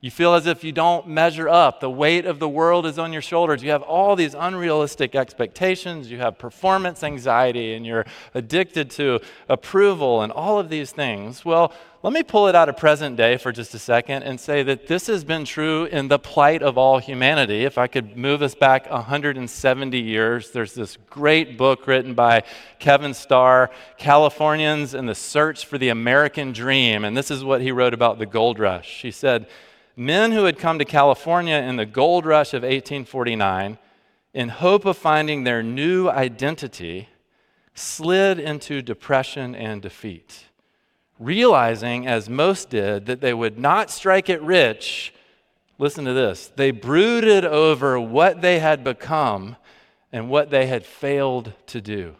You 0.00 0.12
feel 0.12 0.34
as 0.34 0.46
if 0.46 0.62
you 0.62 0.70
don't 0.70 1.08
measure 1.08 1.48
up. 1.48 1.80
The 1.80 1.90
weight 1.90 2.24
of 2.24 2.38
the 2.38 2.48
world 2.48 2.86
is 2.86 3.00
on 3.00 3.12
your 3.12 3.20
shoulders. 3.20 3.64
You 3.64 3.70
have 3.70 3.82
all 3.82 4.14
these 4.14 4.32
unrealistic 4.32 5.16
expectations. 5.16 6.08
You 6.08 6.18
have 6.18 6.38
performance 6.38 7.02
anxiety, 7.02 7.74
and 7.74 7.84
you're 7.84 8.06
addicted 8.32 8.90
to 8.90 9.18
approval 9.48 10.22
and 10.22 10.30
all 10.30 10.60
of 10.60 10.68
these 10.68 10.92
things. 10.92 11.44
Well, 11.44 11.72
let 12.04 12.12
me 12.12 12.22
pull 12.22 12.46
it 12.46 12.54
out 12.54 12.68
of 12.68 12.76
present 12.76 13.16
day 13.16 13.38
for 13.38 13.50
just 13.50 13.74
a 13.74 13.78
second 13.80 14.22
and 14.22 14.38
say 14.38 14.62
that 14.62 14.86
this 14.86 15.08
has 15.08 15.24
been 15.24 15.44
true 15.44 15.86
in 15.86 16.06
the 16.06 16.20
plight 16.20 16.62
of 16.62 16.78
all 16.78 17.00
humanity. 17.00 17.64
If 17.64 17.76
I 17.76 17.88
could 17.88 18.16
move 18.16 18.40
us 18.40 18.54
back 18.54 18.88
170 18.88 19.98
years, 19.98 20.52
there's 20.52 20.74
this 20.74 20.96
great 21.10 21.58
book 21.58 21.88
written 21.88 22.14
by 22.14 22.44
Kevin 22.78 23.14
Starr, 23.14 23.72
Californians 23.96 24.94
and 24.94 25.08
the 25.08 25.16
Search 25.16 25.66
for 25.66 25.76
the 25.76 25.88
American 25.88 26.52
Dream. 26.52 27.04
And 27.04 27.16
this 27.16 27.32
is 27.32 27.42
what 27.42 27.62
he 27.62 27.72
wrote 27.72 27.94
about 27.94 28.20
the 28.20 28.26
gold 28.26 28.60
rush. 28.60 29.02
He 29.02 29.10
said, 29.10 29.48
Men 30.00 30.30
who 30.30 30.44
had 30.44 30.60
come 30.60 30.78
to 30.78 30.84
California 30.84 31.56
in 31.56 31.74
the 31.74 31.84
gold 31.84 32.24
rush 32.24 32.54
of 32.54 32.62
1849 32.62 33.78
in 34.32 34.48
hope 34.48 34.84
of 34.84 34.96
finding 34.96 35.42
their 35.42 35.60
new 35.60 36.08
identity 36.08 37.08
slid 37.74 38.38
into 38.38 38.80
depression 38.80 39.56
and 39.56 39.82
defeat, 39.82 40.44
realizing, 41.18 42.06
as 42.06 42.30
most 42.30 42.70
did, 42.70 43.06
that 43.06 43.20
they 43.20 43.34
would 43.34 43.58
not 43.58 43.90
strike 43.90 44.28
it 44.28 44.40
rich. 44.40 45.12
Listen 45.78 46.04
to 46.04 46.12
this. 46.12 46.52
They 46.54 46.70
brooded 46.70 47.44
over 47.44 47.98
what 47.98 48.40
they 48.40 48.60
had 48.60 48.84
become 48.84 49.56
and 50.12 50.30
what 50.30 50.50
they 50.50 50.68
had 50.68 50.86
failed 50.86 51.54
to 51.66 51.80
do. 51.80 52.14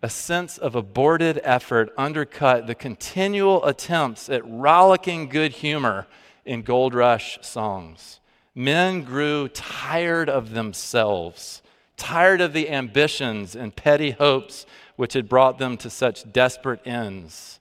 A 0.00 0.08
sense 0.08 0.58
of 0.58 0.76
aborted 0.76 1.40
effort 1.42 1.92
undercut 1.98 2.68
the 2.68 2.74
continual 2.76 3.64
attempts 3.64 4.28
at 4.28 4.48
rollicking 4.48 5.28
good 5.28 5.54
humor 5.54 6.06
in 6.44 6.62
Gold 6.62 6.94
Rush 6.94 7.38
songs. 7.42 8.20
Men 8.54 9.02
grew 9.02 9.48
tired 9.48 10.28
of 10.28 10.50
themselves, 10.50 11.62
tired 11.96 12.40
of 12.40 12.52
the 12.52 12.70
ambitions 12.70 13.56
and 13.56 13.74
petty 13.74 14.12
hopes 14.12 14.66
which 14.96 15.14
had 15.14 15.28
brought 15.28 15.58
them 15.58 15.76
to 15.78 15.90
such 15.90 16.30
desperate 16.32 16.80
ends. 16.86 17.58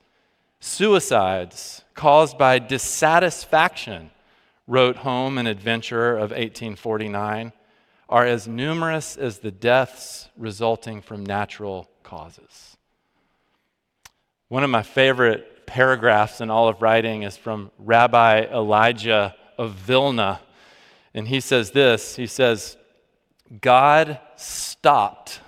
Suicides 0.59 1.83
caused 1.93 2.37
by 2.37 2.59
dissatisfaction, 2.59 4.11
wrote 4.67 4.97
Home, 4.97 5.37
an 5.37 5.47
adventurer 5.47 6.13
of 6.13 6.31
1849, 6.31 7.51
are 8.07 8.25
as 8.25 8.47
numerous 8.47 9.17
as 9.17 9.39
the 9.39 9.51
deaths 9.51 10.29
resulting 10.37 11.01
from 11.01 11.25
natural 11.25 11.89
causes. 12.03 12.77
One 14.49 14.63
of 14.63 14.69
my 14.69 14.83
favorite 14.83 15.52
paragraphs 15.65 16.41
in 16.41 16.49
all 16.49 16.67
of 16.67 16.81
writing 16.81 17.23
is 17.23 17.37
from 17.37 17.71
Rabbi 17.77 18.41
Elijah 18.43 19.35
of 19.57 19.71
Vilna. 19.71 20.41
And 21.13 21.27
he 21.27 21.39
says 21.39 21.71
this 21.71 22.15
He 22.15 22.27
says, 22.27 22.77
God 23.61 24.19
stopped 24.35 25.41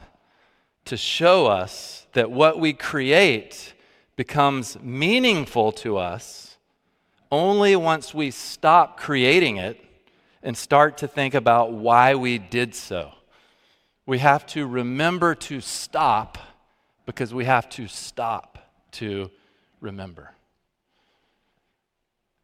to 0.86 0.98
show 0.98 1.48
us 1.48 2.06
that 2.14 2.32
what 2.32 2.60
we 2.60 2.74
create 2.74 3.74
becomes 4.16 4.80
meaningful 4.82 5.72
to 5.72 5.98
us 5.98 6.58
only 7.32 7.76
once 7.76 8.14
we 8.14 8.32
stop 8.32 8.98
creating 8.98 9.58
it 9.58 9.84
and 10.44 10.56
start 10.56 10.98
to 11.00 11.08
think 11.08 11.34
about 11.34 11.74
why 11.74 12.16
we 12.16 12.38
did 12.38 12.76
so. 12.76 13.12
We 14.06 14.20
have 14.20 14.46
to 14.48 14.68
remember 14.68 15.34
to 15.36 15.60
stop 15.60 16.38
because 17.06 17.34
we 17.34 17.46
have 17.46 17.68
to 17.72 17.88
stop 17.88 18.60
to 18.94 19.32
remember. 19.80 20.32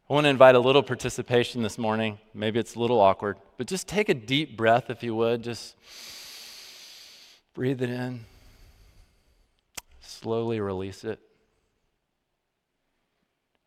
I 0.08 0.14
want 0.14 0.24
to 0.24 0.30
invite 0.30 0.54
a 0.54 0.60
little 0.60 0.82
participation 0.82 1.62
this 1.62 1.78
morning. 1.78 2.18
Maybe 2.34 2.58
it's 2.58 2.74
a 2.74 2.78
little 2.78 3.00
awkward, 3.00 3.38
but 3.56 3.66
just 3.66 3.88
take 3.88 4.08
a 4.08 4.14
deep 4.14 4.56
breath 4.56 4.90
if 4.90 5.02
you 5.02 5.14
would. 5.14 5.42
Just 5.42 5.76
breathe 7.54 7.82
it 7.82 7.90
in, 7.90 8.24
slowly 10.00 10.60
release 10.60 11.04
it. 11.04 11.20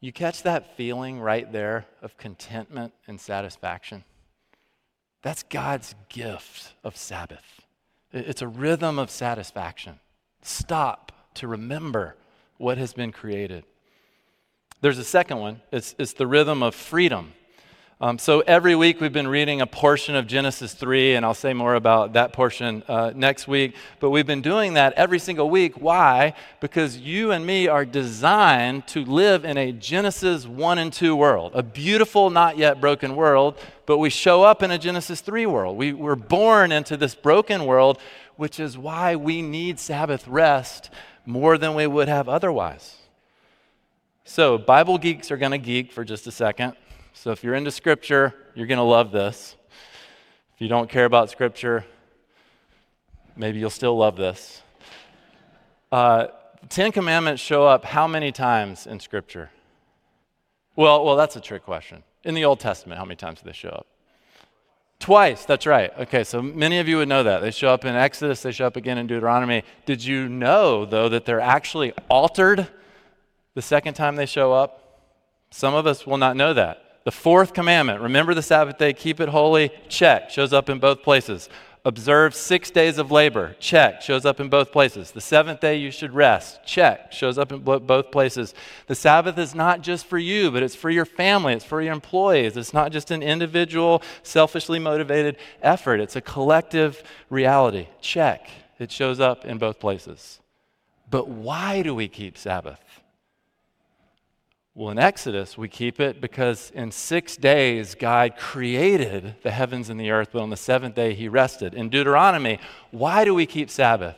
You 0.01 0.11
catch 0.11 0.43
that 0.43 0.77
feeling 0.77 1.19
right 1.19 1.51
there 1.51 1.85
of 2.01 2.17
contentment 2.17 2.93
and 3.07 3.19
satisfaction? 3.19 4.03
That's 5.23 5.41
God's 5.41 5.95
gift 6.09 6.73
of 6.83 6.95
Sabbath. 6.95 7.61
It's 8.11 8.43
a 8.43 8.47
rhythm 8.47 8.99
of 8.99 9.09
satisfaction. 9.09 9.99
Stop 10.43 11.11
to 11.35 11.47
remember 11.47 12.15
what 12.57 12.77
has 12.77 12.93
been 12.93 13.11
created. 13.11 13.63
There's 14.81 14.97
a 14.97 15.03
second 15.03 15.39
one 15.39 15.61
it's, 15.71 15.95
it's 15.97 16.13
the 16.13 16.27
rhythm 16.27 16.61
of 16.61 16.75
freedom. 16.75 17.33
Um, 18.01 18.19
so 18.19 18.41
every 18.41 18.75
week 18.75 18.99
we've 18.99 19.13
been 19.13 19.27
reading 19.27 19.61
a 19.61 19.65
portion 19.65 20.17
of 20.17 20.27
Genesis 20.27 20.73
3, 20.73 21.13
and 21.15 21.25
I'll 21.25 21.33
say 21.33 21.53
more 21.53 21.75
about 21.75 22.11
that 22.13 22.33
portion 22.33 22.83
uh, 22.89 23.13
next 23.15 23.47
week. 23.47 23.73
But 24.01 24.09
we've 24.09 24.27
been 24.27 24.41
doing 24.41 24.73
that 24.73 24.91
every 24.93 25.17
single 25.17 25.49
week. 25.49 25.79
Why? 25.79 26.33
Because 26.59 26.97
you 26.97 27.31
and 27.31 27.45
me 27.45 27.69
are 27.69 27.85
designed 27.85 28.85
to 28.87 29.05
live 29.05 29.45
in 29.45 29.57
a 29.57 29.71
Genesis 29.71 30.45
1 30.45 30.77
and 30.77 30.91
2 30.91 31.15
world, 31.15 31.53
a 31.55 31.63
beautiful, 31.63 32.29
not 32.29 32.57
yet 32.57 32.81
broken 32.81 33.15
world, 33.15 33.57
but 33.85 33.97
we 33.97 34.09
show 34.09 34.43
up 34.43 34.61
in 34.61 34.71
a 34.71 34.77
Genesis 34.77 35.21
3 35.21 35.45
world. 35.45 35.77
We, 35.77 35.93
we're 35.93 36.15
born 36.15 36.73
into 36.73 36.97
this 36.97 37.15
broken 37.15 37.65
world, 37.65 37.97
which 38.35 38.59
is 38.59 38.77
why 38.77 39.15
we 39.15 39.41
need 39.41 39.79
Sabbath 39.79 40.27
rest 40.27 40.89
more 41.25 41.57
than 41.57 41.75
we 41.75 41.87
would 41.87 42.07
have 42.07 42.29
otherwise. 42.29 42.97
So, 44.23 44.57
Bible 44.57 44.97
geeks 44.97 45.31
are 45.31 45.37
going 45.37 45.51
to 45.51 45.57
geek 45.57 45.91
for 45.91 46.03
just 46.03 46.25
a 46.27 46.31
second. 46.31 46.73
So, 47.13 47.31
if 47.31 47.43
you're 47.43 47.55
into 47.55 47.71
Scripture, 47.71 48.33
you're 48.55 48.67
going 48.67 48.77
to 48.77 48.83
love 48.83 49.11
this. 49.11 49.55
If 50.55 50.61
you 50.61 50.67
don't 50.67 50.89
care 50.89 51.05
about 51.05 51.29
Scripture, 51.29 51.85
maybe 53.35 53.59
you'll 53.59 53.69
still 53.69 53.97
love 53.97 54.15
this. 54.15 54.61
Uh, 55.91 56.27
Ten 56.69 56.91
Commandments 56.91 57.41
show 57.41 57.65
up 57.65 57.85
how 57.85 58.07
many 58.07 58.31
times 58.31 58.87
in 58.87 58.99
Scripture? 58.99 59.51
Well, 60.75 61.05
well, 61.05 61.15
that's 61.15 61.35
a 61.35 61.41
trick 61.41 61.63
question. 61.63 62.03
In 62.23 62.33
the 62.33 62.45
Old 62.45 62.59
Testament, 62.59 62.97
how 62.97 63.05
many 63.05 63.15
times 63.15 63.41
do 63.41 63.45
they 63.45 63.53
show 63.53 63.69
up? 63.69 63.87
Twice, 64.99 65.45
that's 65.45 65.65
right. 65.65 65.91
Okay, 65.99 66.23
so 66.23 66.41
many 66.41 66.79
of 66.79 66.87
you 66.87 66.97
would 66.97 67.09
know 67.09 67.23
that. 67.23 67.39
They 67.39 67.51
show 67.51 67.69
up 67.69 67.85
in 67.85 67.95
Exodus, 67.95 68.41
they 68.41 68.51
show 68.51 68.65
up 68.65 68.75
again 68.75 68.97
in 68.97 69.07
Deuteronomy. 69.07 69.63
Did 69.85 70.03
you 70.03 70.29
know, 70.29 70.85
though, 70.85 71.09
that 71.09 71.25
they're 71.25 71.41
actually 71.41 71.93
altered 72.09 72.67
the 73.53 73.61
second 73.61 73.93
time 73.93 74.15
they 74.15 74.25
show 74.25 74.53
up? 74.53 74.81
Some 75.51 75.73
of 75.73 75.85
us 75.85 76.07
will 76.07 76.17
not 76.17 76.35
know 76.35 76.53
that. 76.53 76.81
The 77.03 77.11
fourth 77.11 77.53
commandment, 77.53 78.01
remember 78.01 78.33
the 78.33 78.41
Sabbath 78.41 78.77
day, 78.77 78.93
keep 78.93 79.19
it 79.19 79.29
holy, 79.29 79.69
check, 79.89 80.31
shows 80.31 80.53
up 80.53 80.69
in 80.69 80.79
both 80.79 81.03
places. 81.03 81.49
Observe 81.87 82.33
six 82.33 82.71
days 82.71 82.97
of 82.97 83.11
labor. 83.11 83.55
Check. 83.59 84.01
Shows 84.01 84.25
up 84.25 84.39
in 84.39 84.49
both 84.49 84.71
places. 84.71 85.11
The 85.11 85.21
seventh 85.21 85.59
day 85.59 85.75
you 85.75 85.91
should 85.91 86.13
rest. 86.13 86.59
Check. 86.65 87.11
Shows 87.11 87.37
up 87.37 87.51
in 87.51 87.59
both 87.59 88.11
places. 88.11 88.55
The 88.87 88.95
Sabbath 88.95 89.37
is 89.37 89.53
not 89.53 89.81
just 89.81 90.07
for 90.07 90.17
you, 90.17 90.49
but 90.49 90.63
it's 90.63 90.73
for 90.73 90.89
your 90.89 91.05
family. 91.05 91.53
It's 91.53 91.63
for 91.63 91.83
your 91.83 91.93
employees. 91.93 92.57
It's 92.57 92.73
not 92.73 92.91
just 92.91 93.11
an 93.11 93.21
individual, 93.21 94.01
selfishly 94.23 94.79
motivated 94.79 95.37
effort. 95.61 95.99
It's 95.99 96.15
a 96.15 96.21
collective 96.21 97.03
reality. 97.29 97.87
Check. 98.01 98.49
It 98.79 98.91
shows 98.91 99.19
up 99.19 99.45
in 99.45 99.59
both 99.59 99.79
places. 99.79 100.39
But 101.11 101.29
why 101.29 101.83
do 101.83 101.93
we 101.93 102.07
keep 102.07 102.35
Sabbath? 102.35 102.83
Well, 104.77 104.91
in 104.91 104.99
Exodus, 104.99 105.57
we 105.57 105.69
keep 105.69 106.01
it 106.01 106.19
because 106.19 106.69
in 106.75 106.91
six 106.91 107.37
days, 107.37 107.95
God 107.95 108.35
created 108.35 109.35
the 109.41 109.51
heavens 109.51 109.89
and 109.89 109.97
the 109.97 110.11
earth, 110.11 110.31
but 110.33 110.41
on 110.41 110.49
the 110.49 110.57
seventh 110.57 110.95
day, 110.95 111.13
He 111.13 111.29
rested. 111.29 111.73
In 111.73 111.87
Deuteronomy, 111.87 112.59
why 112.91 113.23
do 113.23 113.33
we 113.33 113.45
keep 113.45 113.69
Sabbath? 113.69 114.17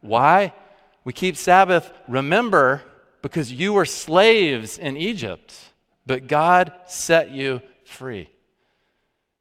Why? 0.00 0.52
We 1.02 1.12
keep 1.12 1.36
Sabbath, 1.36 1.92
remember, 2.06 2.82
because 3.20 3.52
you 3.52 3.72
were 3.72 3.84
slaves 3.84 4.78
in 4.78 4.96
Egypt, 4.96 5.58
but 6.06 6.28
God 6.28 6.72
set 6.86 7.32
you 7.32 7.60
free. 7.84 8.30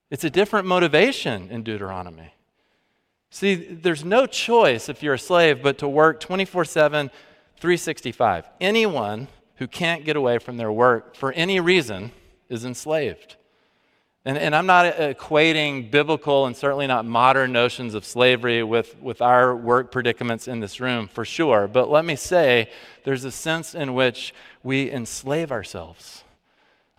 It's 0.09 0.23
a 0.23 0.31
different 0.31 0.65
motivation 0.65 1.51
in 1.51 1.61
Deuteronomy. 1.61 2.33
See, 3.29 3.53
there's 3.53 4.03
no 4.03 4.25
choice 4.25 4.89
if 4.89 5.03
you're 5.03 5.13
a 5.13 5.19
slave 5.19 5.61
but 5.61 5.77
to 5.77 5.87
work 5.87 6.19
24 6.19 6.65
7, 6.65 7.11
365. 7.59 8.45
Anyone 8.59 9.27
who 9.59 9.67
can't 9.67 10.05
get 10.05 10.15
away 10.15 10.39
from 10.39 10.57
their 10.57 10.71
work 10.71 11.15
for 11.15 11.31
any 11.33 11.59
reason 11.59 12.11
is 12.47 12.65
enslaved. 12.65 13.35
And, 14.25 14.37
and, 14.37 14.55
I'm 14.55 14.65
not 14.65 14.95
equating 14.95 15.89
biblical 15.89 16.45
and 16.45 16.55
certainly 16.55 16.87
not 16.87 17.05
modern 17.05 17.51
notions 17.51 17.93
of 17.93 18.03
slavery 18.03 18.63
with, 18.63 19.01
with 19.01 19.21
our 19.21 19.55
work 19.55 19.91
predicaments 19.91 20.47
in 20.47 20.59
this 20.59 20.79
room 20.79 21.07
for 21.07 21.23
sure. 21.23 21.67
But 21.67 21.89
let 21.89 22.03
me 22.03 22.15
say, 22.15 22.69
there's 23.05 23.23
a 23.23 23.31
sense 23.31 23.75
in 23.75 23.93
which 23.93 24.33
we 24.61 24.91
enslave 24.91 25.51
ourselves, 25.51 26.23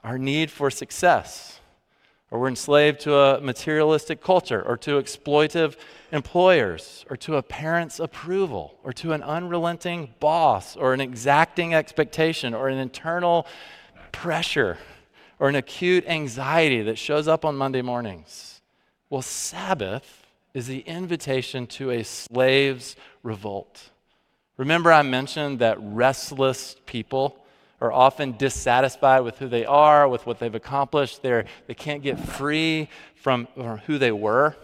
our 0.03 0.19
need 0.19 0.51
for 0.51 0.71
success, 0.71 1.61
or 2.31 2.41
we're 2.41 2.49
enslaved 2.49 3.01
to 3.01 3.17
a 3.17 3.41
materialistic 3.41 4.23
culture, 4.23 4.63
or 4.63 4.77
to 4.79 4.93
exploitive 4.93 5.77
employers, 6.13 7.05
or 7.09 7.17
to 7.17 7.37
a 7.37 7.43
parent's 7.43 8.01
approval, 8.01 8.79
or 8.83 8.93
to 8.93 9.13
an 9.13 9.23
unrelenting 9.23 10.15
boss, 10.21 10.77
or 10.77 10.93
an 10.93 11.01
exacting 11.01 11.75
expectation, 11.75 12.55
or 12.55 12.69
an 12.69 12.79
internal 12.79 13.47
pressure, 14.13 14.79
or 15.39 15.49
an 15.49 15.55
acute 15.55 16.05
anxiety 16.07 16.83
that 16.83 16.99
shows 16.99 17.29
up 17.29 17.45
on 17.45 17.57
Monday 17.57 17.83
mornings. 17.83 18.61
Well, 19.09 19.23
Sabbath 19.23 20.27
is 20.53 20.67
the 20.67 20.81
invitation 20.81 21.67
to 21.67 21.91
a 21.91 22.03
slave's 22.03 22.97
revolt. 23.23 23.91
Remember, 24.57 24.93
I 24.93 25.03
mentioned 25.03 25.61
that 25.61 25.79
restless 25.81 26.77
people 26.87 27.37
are 27.81 27.93
often 27.93 28.37
dissatisfied 28.37 29.23
with 29.23 29.39
who 29.39 29.49
they 29.49 29.65
are, 29.65 30.07
with 30.07 30.27
what 30.27 30.39
they've 30.39 30.55
accomplished. 30.55 31.23
They're, 31.23 31.47
they 31.67 31.75
can't 31.75 32.03
get 32.03 32.21
free 32.21 32.89
from 33.15 33.47
who 33.87 33.97
they 33.97 34.13
were. 34.13 34.55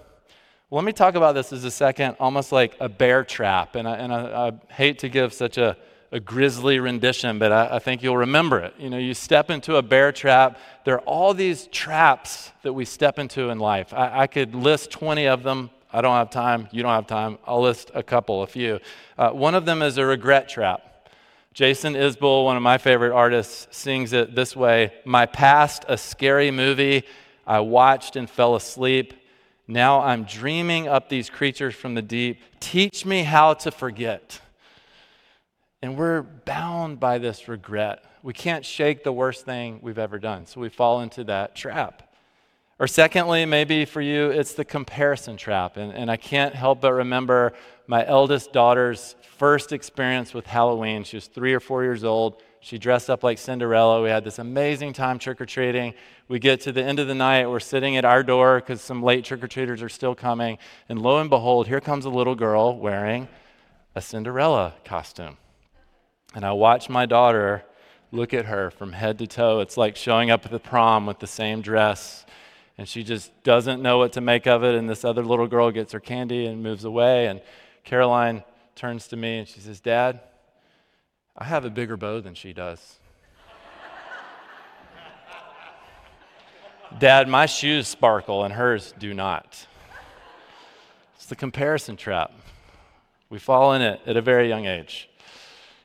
Let 0.68 0.82
me 0.82 0.92
talk 0.92 1.14
about 1.14 1.36
this 1.36 1.52
as 1.52 1.64
a 1.64 1.70
second, 1.70 2.16
almost 2.18 2.50
like 2.50 2.76
a 2.80 2.88
bear 2.88 3.22
trap. 3.22 3.76
And 3.76 3.86
I, 3.86 3.96
and 3.98 4.12
I, 4.12 4.48
I 4.48 4.72
hate 4.72 4.98
to 5.00 5.08
give 5.08 5.32
such 5.32 5.58
a, 5.58 5.76
a 6.10 6.18
grisly 6.18 6.80
rendition, 6.80 7.38
but 7.38 7.52
I, 7.52 7.76
I, 7.76 7.78
think 7.78 8.02
you'll 8.02 8.16
remember 8.16 8.58
it. 8.58 8.74
You 8.76 8.90
know, 8.90 8.98
you 8.98 9.14
step 9.14 9.48
into 9.48 9.76
a 9.76 9.82
bear 9.82 10.10
trap. 10.10 10.58
There 10.84 10.96
are 10.96 11.02
all 11.02 11.34
these 11.34 11.68
traps 11.68 12.50
that 12.62 12.72
we 12.72 12.84
step 12.84 13.20
into 13.20 13.50
in 13.50 13.60
life. 13.60 13.94
I, 13.94 14.22
I 14.22 14.26
could 14.26 14.56
list 14.56 14.90
20 14.90 15.28
of 15.28 15.44
them. 15.44 15.70
I 15.92 16.00
don't 16.00 16.16
have 16.16 16.30
time. 16.30 16.66
You 16.72 16.82
don't 16.82 16.92
have 16.92 17.06
time. 17.06 17.38
I'll 17.46 17.62
list 17.62 17.92
a 17.94 18.02
couple, 18.02 18.42
a 18.42 18.48
few. 18.48 18.80
Uh, 19.16 19.30
one 19.30 19.54
of 19.54 19.66
them 19.66 19.82
is 19.82 19.98
a 19.98 20.04
regret 20.04 20.48
trap. 20.48 21.08
Jason 21.54 21.94
Isbell, 21.94 22.44
one 22.44 22.56
of 22.56 22.62
my 22.64 22.76
favorite 22.76 23.14
artists, 23.14 23.68
sings 23.70 24.12
it 24.12 24.34
this 24.34 24.56
way 24.56 24.92
My 25.04 25.26
past, 25.26 25.84
a 25.86 25.96
scary 25.96 26.50
movie 26.50 27.04
I 27.46 27.60
watched 27.60 28.16
and 28.16 28.28
fell 28.28 28.56
asleep. 28.56 29.14
Now 29.68 30.00
I'm 30.00 30.24
dreaming 30.24 30.86
up 30.86 31.08
these 31.08 31.28
creatures 31.28 31.74
from 31.74 31.94
the 31.94 32.02
deep. 32.02 32.40
Teach 32.60 33.04
me 33.04 33.24
how 33.24 33.54
to 33.54 33.70
forget. 33.70 34.40
And 35.82 35.96
we're 35.96 36.22
bound 36.22 37.00
by 37.00 37.18
this 37.18 37.48
regret. 37.48 38.04
We 38.22 38.32
can't 38.32 38.64
shake 38.64 39.04
the 39.04 39.12
worst 39.12 39.44
thing 39.44 39.80
we've 39.82 39.98
ever 39.98 40.18
done. 40.18 40.46
So 40.46 40.60
we 40.60 40.68
fall 40.68 41.00
into 41.00 41.24
that 41.24 41.54
trap. 41.54 42.02
Or, 42.78 42.86
secondly, 42.86 43.46
maybe 43.46 43.86
for 43.86 44.02
you, 44.02 44.30
it's 44.30 44.52
the 44.52 44.64
comparison 44.64 45.36
trap. 45.36 45.78
And, 45.78 45.92
and 45.92 46.10
I 46.10 46.16
can't 46.16 46.54
help 46.54 46.82
but 46.82 46.92
remember 46.92 47.54
my 47.86 48.06
eldest 48.06 48.52
daughter's 48.52 49.16
first 49.38 49.72
experience 49.72 50.34
with 50.34 50.46
Halloween. 50.46 51.02
She 51.04 51.16
was 51.16 51.26
three 51.26 51.54
or 51.54 51.60
four 51.60 51.84
years 51.84 52.04
old. 52.04 52.42
She 52.66 52.78
dressed 52.78 53.08
up 53.10 53.22
like 53.22 53.38
Cinderella. 53.38 54.02
We 54.02 54.08
had 54.08 54.24
this 54.24 54.40
amazing 54.40 54.92
time 54.92 55.20
trick 55.20 55.40
or 55.40 55.46
treating. 55.46 55.94
We 56.26 56.40
get 56.40 56.62
to 56.62 56.72
the 56.72 56.82
end 56.82 56.98
of 56.98 57.06
the 57.06 57.14
night, 57.14 57.48
we're 57.48 57.60
sitting 57.60 57.96
at 57.96 58.04
our 58.04 58.24
door 58.24 58.58
because 58.58 58.80
some 58.80 59.04
late 59.04 59.24
trick 59.24 59.44
or 59.44 59.46
treaters 59.46 59.84
are 59.84 59.88
still 59.88 60.16
coming. 60.16 60.58
And 60.88 61.00
lo 61.00 61.20
and 61.20 61.30
behold, 61.30 61.68
here 61.68 61.80
comes 61.80 62.06
a 62.06 62.10
little 62.10 62.34
girl 62.34 62.76
wearing 62.76 63.28
a 63.94 64.02
Cinderella 64.02 64.74
costume. 64.84 65.36
And 66.34 66.44
I 66.44 66.50
watch 66.54 66.88
my 66.88 67.06
daughter 67.06 67.64
look 68.10 68.34
at 68.34 68.46
her 68.46 68.72
from 68.72 68.94
head 68.94 69.20
to 69.20 69.28
toe. 69.28 69.60
It's 69.60 69.76
like 69.76 69.94
showing 69.94 70.32
up 70.32 70.44
at 70.44 70.50
the 70.50 70.58
prom 70.58 71.06
with 71.06 71.20
the 71.20 71.28
same 71.28 71.60
dress. 71.60 72.26
And 72.76 72.88
she 72.88 73.04
just 73.04 73.30
doesn't 73.44 73.80
know 73.80 73.98
what 73.98 74.12
to 74.14 74.20
make 74.20 74.48
of 74.48 74.64
it. 74.64 74.74
And 74.74 74.90
this 74.90 75.04
other 75.04 75.24
little 75.24 75.46
girl 75.46 75.70
gets 75.70 75.92
her 75.92 76.00
candy 76.00 76.46
and 76.46 76.64
moves 76.64 76.82
away. 76.82 77.28
And 77.28 77.42
Caroline 77.84 78.42
turns 78.74 79.06
to 79.06 79.16
me 79.16 79.38
and 79.38 79.46
she 79.46 79.60
says, 79.60 79.78
Dad, 79.78 80.18
I 81.38 81.44
have 81.44 81.64
a 81.64 81.70
bigger 81.70 81.96
bow 81.96 82.20
than 82.20 82.34
she 82.34 82.52
does. 82.52 82.98
Dad, 86.98 87.28
my 87.28 87.44
shoes 87.44 87.88
sparkle 87.88 88.44
and 88.44 88.54
hers 88.54 88.94
do 88.98 89.12
not. 89.12 89.66
It's 91.16 91.26
the 91.26 91.36
comparison 91.36 91.96
trap. 91.96 92.32
We 93.28 93.38
fall 93.38 93.74
in 93.74 93.82
it 93.82 94.00
at 94.06 94.16
a 94.16 94.22
very 94.22 94.48
young 94.48 94.66
age. 94.66 95.10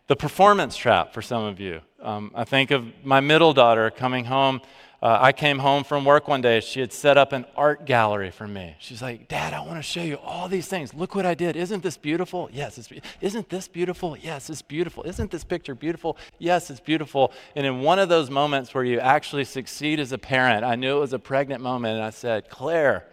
The 0.08 0.16
performance 0.16 0.78
trap 0.78 1.14
for 1.14 1.22
some 1.22 1.44
of 1.44 1.60
you. 1.60 1.82
Um, 2.02 2.32
I 2.34 2.46
think 2.46 2.72
of 2.72 2.86
my 3.04 3.20
middle 3.20 3.52
daughter 3.52 3.90
coming 3.90 4.26
home 4.26 4.62
uh, 5.02 5.18
I 5.20 5.32
came 5.32 5.58
home 5.58 5.84
from 5.84 6.06
work 6.06 6.28
one 6.28 6.42
day. 6.42 6.60
She 6.60 6.80
had 6.80 6.94
set 6.94 7.18
up 7.18 7.34
an 7.34 7.46
art 7.58 7.86
gallery 7.86 8.30
for 8.30 8.48
me. 8.48 8.76
She's 8.78 9.02
like, 9.02 9.28
Dad, 9.28 9.52
I 9.52 9.62
want 9.62 9.78
to 9.78 9.82
show 9.82 10.04
you 10.04 10.18
all 10.18 10.48
these 10.48 10.68
things. 10.68 10.94
Look 10.94 11.16
what 11.16 11.26
I 11.26 11.34
did. 11.34 11.56
Isn't 11.56 11.82
this 11.82 11.98
beautiful? 11.98 12.50
Yes, 12.54 12.78
it's 12.78 12.88
be- 12.88 13.02
Isn't 13.20 13.50
this 13.50 13.68
beautiful? 13.68 14.16
Yes, 14.16 14.48
it's 14.52 14.62
beautiful. 14.62 15.02
Isn't 15.04 15.32
this 15.32 15.44
picture 15.44 15.74
beautiful? 15.74 16.18
Yes, 16.38 16.70
it's 16.70 16.80
beautiful. 16.80 17.34
And 17.56 17.66
in 17.66 17.82
one 17.82 17.98
of 17.98 18.10
those 18.10 18.30
moments 18.30 18.76
where 18.76 18.84
you 18.84 19.00
actually 19.00 19.46
succeed 19.46 20.00
as 20.00 20.12
a 20.12 20.20
parent, 20.20 20.64
I 20.64 20.76
knew 20.76 20.98
it 20.98 21.02
was 21.02 21.14
a 21.14 21.20
pregnant 21.20 21.64
moment, 21.64 21.96
and 21.96 22.04
I 22.04 22.12
said, 22.12 22.48
Claire, 22.50 23.08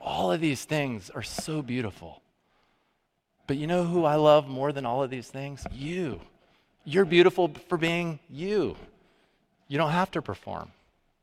all 0.00 0.32
of 0.32 0.40
these 0.40 0.64
things 0.64 1.08
are 1.10 1.22
so 1.22 1.62
beautiful. 1.62 2.20
But 3.46 3.58
you 3.58 3.68
know 3.68 3.84
who 3.84 4.04
I 4.04 4.16
love 4.16 4.48
more 4.48 4.72
than 4.72 4.84
all 4.84 5.04
of 5.04 5.10
these 5.10 5.28
things? 5.28 5.64
You. 5.70 6.20
You're 6.84 7.04
beautiful 7.04 7.52
for 7.68 7.78
being 7.78 8.18
you. 8.28 8.74
You 9.68 9.78
don't 9.78 9.92
have 9.92 10.10
to 10.12 10.22
perform 10.22 10.72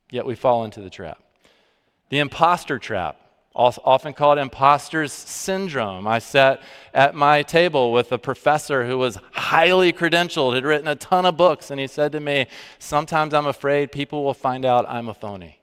yet 0.10 0.26
we 0.26 0.36
fall 0.36 0.64
into 0.64 0.82
the 0.82 0.90
trap. 0.90 1.22
The 2.10 2.20
imposter 2.20 2.80
trap, 2.80 3.20
often 3.56 4.14
called 4.14 4.38
imposter's 4.38 5.12
syndrome. 5.12 6.08
I 6.08 6.20
sat 6.20 6.62
at 6.94 7.16
my 7.16 7.44
table 7.44 7.92
with 7.92 8.12
a 8.12 8.18
professor 8.18 8.86
who 8.86 8.98
was 8.98 9.18
highly 9.32 9.92
credentialed, 9.92 10.56
had 10.56 10.64
written 10.64 10.88
a 10.88 10.96
ton 10.96 11.26
of 11.26 11.36
books, 11.36 11.70
and 11.70 11.80
he 11.80 11.88
said 11.88 12.12
to 12.14 12.20
me, 12.20 12.48
Sometimes 12.78 13.34
I'm 13.34 13.48
afraid 13.48 13.92
people 13.92 14.24
will 14.24 14.34
find 14.34 14.66
out 14.66 14.86
I'm 14.88 15.10
a 15.10 15.14
phony, 15.14 15.60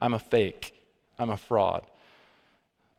I'm 0.00 0.14
a 0.14 0.18
fake, 0.18 0.74
I'm 1.18 1.30
a 1.30 1.36
fraud. 1.36 1.84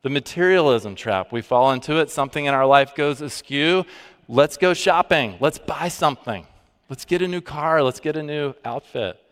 The 0.02 0.10
materialism 0.10 0.96
trap, 0.96 1.32
we 1.32 1.42
fall 1.42 1.72
into 1.72 2.00
it. 2.02 2.10
Something 2.10 2.46
in 2.46 2.54
our 2.54 2.66
life 2.66 2.94
goes 2.94 3.22
askew. 3.22 3.86
Let's 4.28 4.58
go 4.58 4.74
shopping. 4.74 5.38
Let's 5.40 5.58
buy 5.58 5.88
something. 5.88 6.46
Let's 6.90 7.06
get 7.06 7.22
a 7.22 7.28
new 7.28 7.40
car. 7.40 7.82
Let's 7.82 8.02
get 8.02 8.18
a 8.18 8.24
new 8.24 8.54
outfit 8.66 9.23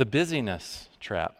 the 0.00 0.06
busyness 0.06 0.88
trap. 0.98 1.36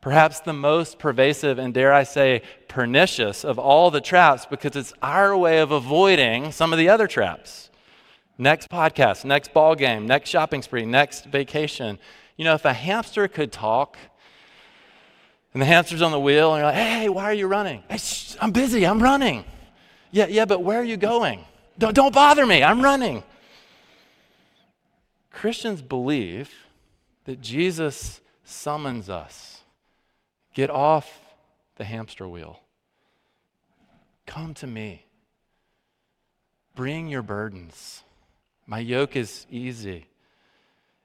Perhaps 0.00 0.40
the 0.40 0.52
most 0.52 0.98
pervasive 0.98 1.60
and, 1.60 1.72
dare 1.72 1.92
I 1.92 2.02
say, 2.02 2.42
pernicious 2.66 3.44
of 3.44 3.56
all 3.56 3.92
the 3.92 4.00
traps 4.00 4.46
because 4.46 4.74
it's 4.74 4.92
our 5.00 5.36
way 5.36 5.60
of 5.60 5.70
avoiding 5.70 6.50
some 6.50 6.72
of 6.72 6.78
the 6.80 6.88
other 6.88 7.06
traps. 7.06 7.70
Next 8.36 8.68
podcast, 8.68 9.24
next 9.24 9.54
ball 9.54 9.76
game, 9.76 10.08
next 10.08 10.28
shopping 10.28 10.60
spree, 10.60 10.84
next 10.84 11.26
vacation. 11.26 12.00
You 12.36 12.46
know, 12.46 12.54
if 12.54 12.64
a 12.64 12.72
hamster 12.72 13.28
could 13.28 13.52
talk, 13.52 13.96
and 15.54 15.62
the 15.62 15.66
hamster's 15.66 16.02
on 16.02 16.10
the 16.10 16.18
wheel, 16.18 16.52
and 16.52 16.62
you're 16.62 16.66
like, 16.66 16.74
hey, 16.74 17.08
why 17.08 17.24
are 17.24 17.34
you 17.34 17.46
running? 17.46 17.84
Hey, 17.88 17.98
shh, 17.98 18.34
I'm 18.40 18.50
busy, 18.50 18.84
I'm 18.84 19.00
running. 19.00 19.44
Yeah, 20.10 20.26
yeah, 20.26 20.46
but 20.46 20.64
where 20.64 20.80
are 20.80 20.84
you 20.84 20.96
going? 20.96 21.44
Don't, 21.78 21.94
don't 21.94 22.12
bother 22.12 22.44
me, 22.44 22.64
I'm 22.64 22.82
running. 22.82 23.22
Christians 25.30 25.80
believe 25.80 26.50
that 27.30 27.40
Jesus 27.40 28.20
summons 28.42 29.08
us 29.08 29.60
get 30.52 30.68
off 30.68 31.08
the 31.76 31.84
hamster 31.84 32.26
wheel. 32.26 32.58
Come 34.26 34.52
to 34.54 34.66
me. 34.66 35.06
Bring 36.74 37.08
your 37.08 37.22
burdens. 37.22 38.02
My 38.66 38.80
yoke 38.80 39.14
is 39.14 39.46
easy. 39.48 40.06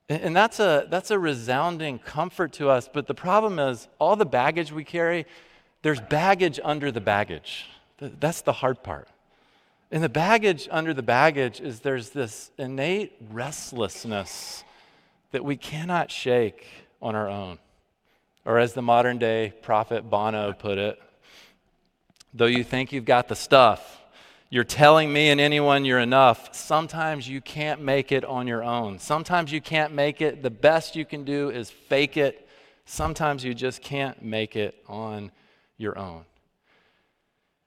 And 0.09 0.35
that's 0.35 0.59
a, 0.59 0.87
that's 0.89 1.11
a 1.11 1.19
resounding 1.19 1.99
comfort 1.99 2.53
to 2.53 2.69
us. 2.69 2.89
But 2.91 3.05
the 3.05 3.13
problem 3.13 3.59
is, 3.59 3.87
all 3.99 4.15
the 4.15 4.25
baggage 4.25 4.71
we 4.71 4.83
carry, 4.83 5.27
there's 5.83 6.01
baggage 6.01 6.59
under 6.63 6.91
the 6.91 7.01
baggage. 7.01 7.67
That's 7.99 8.41
the 8.41 8.53
hard 8.53 8.81
part. 8.81 9.09
And 9.91 10.03
the 10.03 10.09
baggage 10.09 10.67
under 10.71 10.91
the 10.91 11.03
baggage 11.03 11.61
is 11.61 11.81
there's 11.81 12.09
this 12.09 12.49
innate 12.57 13.13
restlessness 13.29 14.63
that 15.31 15.43
we 15.43 15.57
cannot 15.57 16.11
shake 16.11 16.65
on 17.01 17.15
our 17.15 17.29
own. 17.29 17.59
Or, 18.45 18.59
as 18.59 18.73
the 18.73 18.81
modern 18.81 19.17
day 19.17 19.53
prophet 19.61 20.09
Bono 20.09 20.53
put 20.53 20.77
it, 20.77 21.01
though 22.33 22.45
you 22.45 22.63
think 22.63 22.91
you've 22.91 23.05
got 23.05 23.27
the 23.27 23.35
stuff, 23.35 24.01
you're 24.49 24.63
telling 24.63 25.11
me 25.11 25.29
and 25.29 25.41
anyone 25.41 25.83
you're 25.83 25.99
enough. 25.99 26.53
Sometimes 26.55 27.27
you 27.27 27.41
can't 27.41 27.81
make 27.81 28.11
it 28.11 28.23
on 28.23 28.47
your 28.47 28.63
own. 28.63 28.99
Sometimes 28.99 29.51
you 29.51 29.59
can't 29.59 29.93
make 29.93 30.21
it. 30.21 30.43
The 30.43 30.51
best 30.51 30.95
you 30.95 31.05
can 31.05 31.23
do 31.23 31.49
is 31.49 31.69
fake 31.71 32.17
it. 32.17 32.47
Sometimes 32.85 33.43
you 33.43 33.53
just 33.53 33.81
can't 33.81 34.21
make 34.21 34.55
it 34.55 34.75
on 34.87 35.31
your 35.77 35.97
own. 35.97 36.25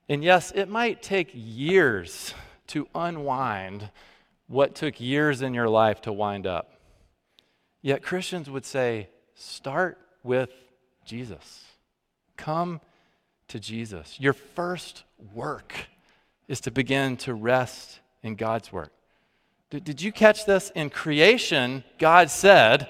And 0.07 0.23
yes, 0.23 0.51
it 0.55 0.69
might 0.69 1.03
take 1.03 1.29
years 1.33 2.33
to 2.67 2.87
unwind 2.95 3.89
what 4.47 4.73
took 4.73 4.99
years 4.99 5.41
in 5.41 5.53
your 5.53 5.69
life 5.69 6.01
to 6.01 6.13
wind 6.13 6.47
up. 6.47 6.78
Yet 7.81 8.03
Christians 8.03 8.49
would 8.49 8.65
say, 8.65 9.09
start 9.35 9.97
with 10.23 10.51
Jesus. 11.05 11.63
Come 12.37 12.81
to 13.47 13.59
Jesus. 13.59 14.19
Your 14.19 14.33
first 14.33 15.03
work 15.33 15.73
is 16.47 16.59
to 16.61 16.71
begin 16.71 17.17
to 17.17 17.33
rest 17.33 17.99
in 18.23 18.35
God's 18.35 18.71
work. 18.71 18.91
Did, 19.69 19.83
did 19.83 20.01
you 20.01 20.11
catch 20.11 20.45
this? 20.45 20.71
In 20.75 20.89
creation, 20.89 21.83
God 21.97 22.29
said, 22.29 22.89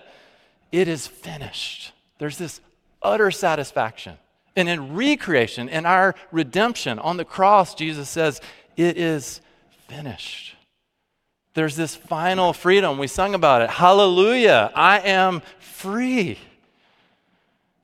It 0.72 0.88
is 0.88 1.08
finished. 1.08 1.92
There's 2.18 2.38
this 2.38 2.62
utter 3.02 3.32
satisfaction. 3.32 4.18
And 4.56 4.68
in 4.68 4.96
recreation, 4.96 5.70
in 5.70 5.86
our 5.86 6.16
redemption 6.32 7.00
on 7.00 7.18
the 7.18 7.26
cross, 7.26 7.76
Jesus 7.76 8.10
says, 8.10 8.42
It 8.76 8.98
is 8.98 9.42
finished. 9.88 10.56
There's 11.54 11.76
this 11.76 11.96
final 11.96 12.54
freedom. 12.54 12.98
We 12.98 13.08
sung 13.08 13.34
about 13.34 13.62
it. 13.62 13.70
Hallelujah. 13.70 14.72
I 14.76 15.00
am 15.00 15.42
free. 15.60 16.38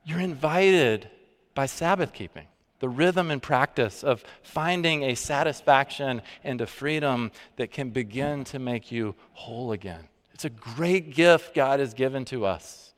You're 0.04 0.20
invited 0.20 1.10
by 1.56 1.66
Sabbath 1.66 2.14
keeping, 2.14 2.48
the 2.80 2.90
rhythm 2.90 3.32
and 3.32 3.42
practice 3.42 4.04
of 4.04 4.24
finding 4.44 5.04
a 5.04 5.16
satisfaction 5.16 6.22
and 6.44 6.62
a 6.62 6.68
freedom 6.68 7.32
that 7.56 7.72
can 7.72 7.90
begin 7.90 8.44
to 8.46 8.60
make 8.60 8.92
you 8.92 9.16
whole 9.34 9.72
again. 9.72 10.08
It's 10.34 10.46
a 10.46 10.50
great 10.50 11.16
gift 11.16 11.56
God 11.56 11.80
has 11.80 11.94
given 11.94 12.26
to 12.26 12.46
us, 12.46 12.94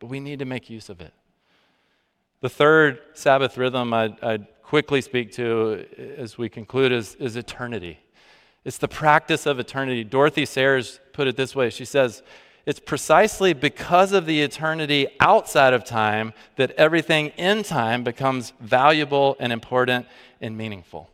but 0.00 0.08
we 0.08 0.20
need 0.20 0.40
to 0.40 0.46
make 0.46 0.68
use 0.70 0.88
of 0.88 1.00
it. 1.00 1.12
The 2.40 2.48
third 2.48 3.00
Sabbath 3.14 3.56
rhythm 3.58 3.92
I'd, 3.92 4.18
I'd 4.22 4.46
quickly 4.62 5.00
speak 5.00 5.32
to 5.32 5.84
as 6.16 6.38
we 6.38 6.48
conclude 6.48 6.92
is, 6.92 7.14
is 7.16 7.36
eternity. 7.36 7.98
It's 8.68 8.76
the 8.76 8.86
practice 8.86 9.46
of 9.46 9.58
eternity. 9.58 10.04
Dorothy 10.04 10.44
Sayers 10.44 11.00
put 11.14 11.26
it 11.26 11.38
this 11.38 11.56
way 11.56 11.70
She 11.70 11.86
says, 11.86 12.22
It's 12.66 12.78
precisely 12.78 13.54
because 13.54 14.12
of 14.12 14.26
the 14.26 14.42
eternity 14.42 15.06
outside 15.20 15.72
of 15.72 15.86
time 15.86 16.34
that 16.56 16.72
everything 16.72 17.28
in 17.38 17.62
time 17.62 18.04
becomes 18.04 18.52
valuable 18.60 19.38
and 19.40 19.54
important 19.54 20.04
and 20.42 20.58
meaningful. 20.58 21.08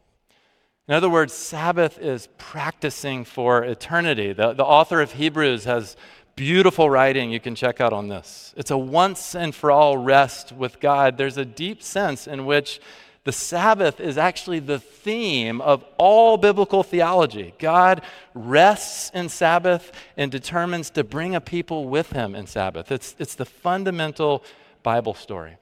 In 0.89 0.95
other 0.95 1.09
words, 1.09 1.33
Sabbath 1.33 1.97
is 2.01 2.29
practicing 2.39 3.25
for 3.25 3.63
eternity. 3.63 4.33
The, 4.33 4.53
the 4.55 4.65
author 4.65 5.01
of 5.01 5.13
Hebrews 5.13 5.63
has 5.63 5.97
beautiful 6.35 6.91
writing 6.91 7.31
you 7.31 7.39
can 7.39 7.55
check 7.55 7.81
out 7.81 7.93
on 7.93 8.09
this. 8.09 8.53
It's 8.57 8.73
a 8.73 8.77
once 8.77 9.37
and 9.37 9.55
for 9.55 9.71
all 9.71 9.97
rest 9.97 10.51
with 10.51 10.81
God. 10.81 11.19
There's 11.19 11.39
a 11.39 11.45
deep 11.45 11.85
sense 11.85 12.27
in 12.27 12.47
which 12.47 12.81
the 13.25 13.33
Sabbath 13.33 14.01
is 14.01 14.19
actually 14.19 14.61
the 14.61 14.79
theme 14.79 15.61
of 15.63 15.83
all 15.97 16.37
biblical 16.37 16.83
theology. 16.83 17.55
God 17.59 18.03
rests 18.35 19.11
in 19.15 19.31
Sabbath 19.31 19.93
and 20.17 20.31
determines 20.31 20.91
to 20.91 21.05
bring 21.05 21.35
a 21.35 21.41
people 21.41 21.89
with 21.89 22.11
him 22.13 22.35
in 22.35 22.47
Sabbath. 22.47 22.93
It's, 22.93 23.17
it's 23.19 23.35
the 23.35 23.47
fundamental 23.47 24.45
Bible 24.83 25.15
story. 25.15 25.57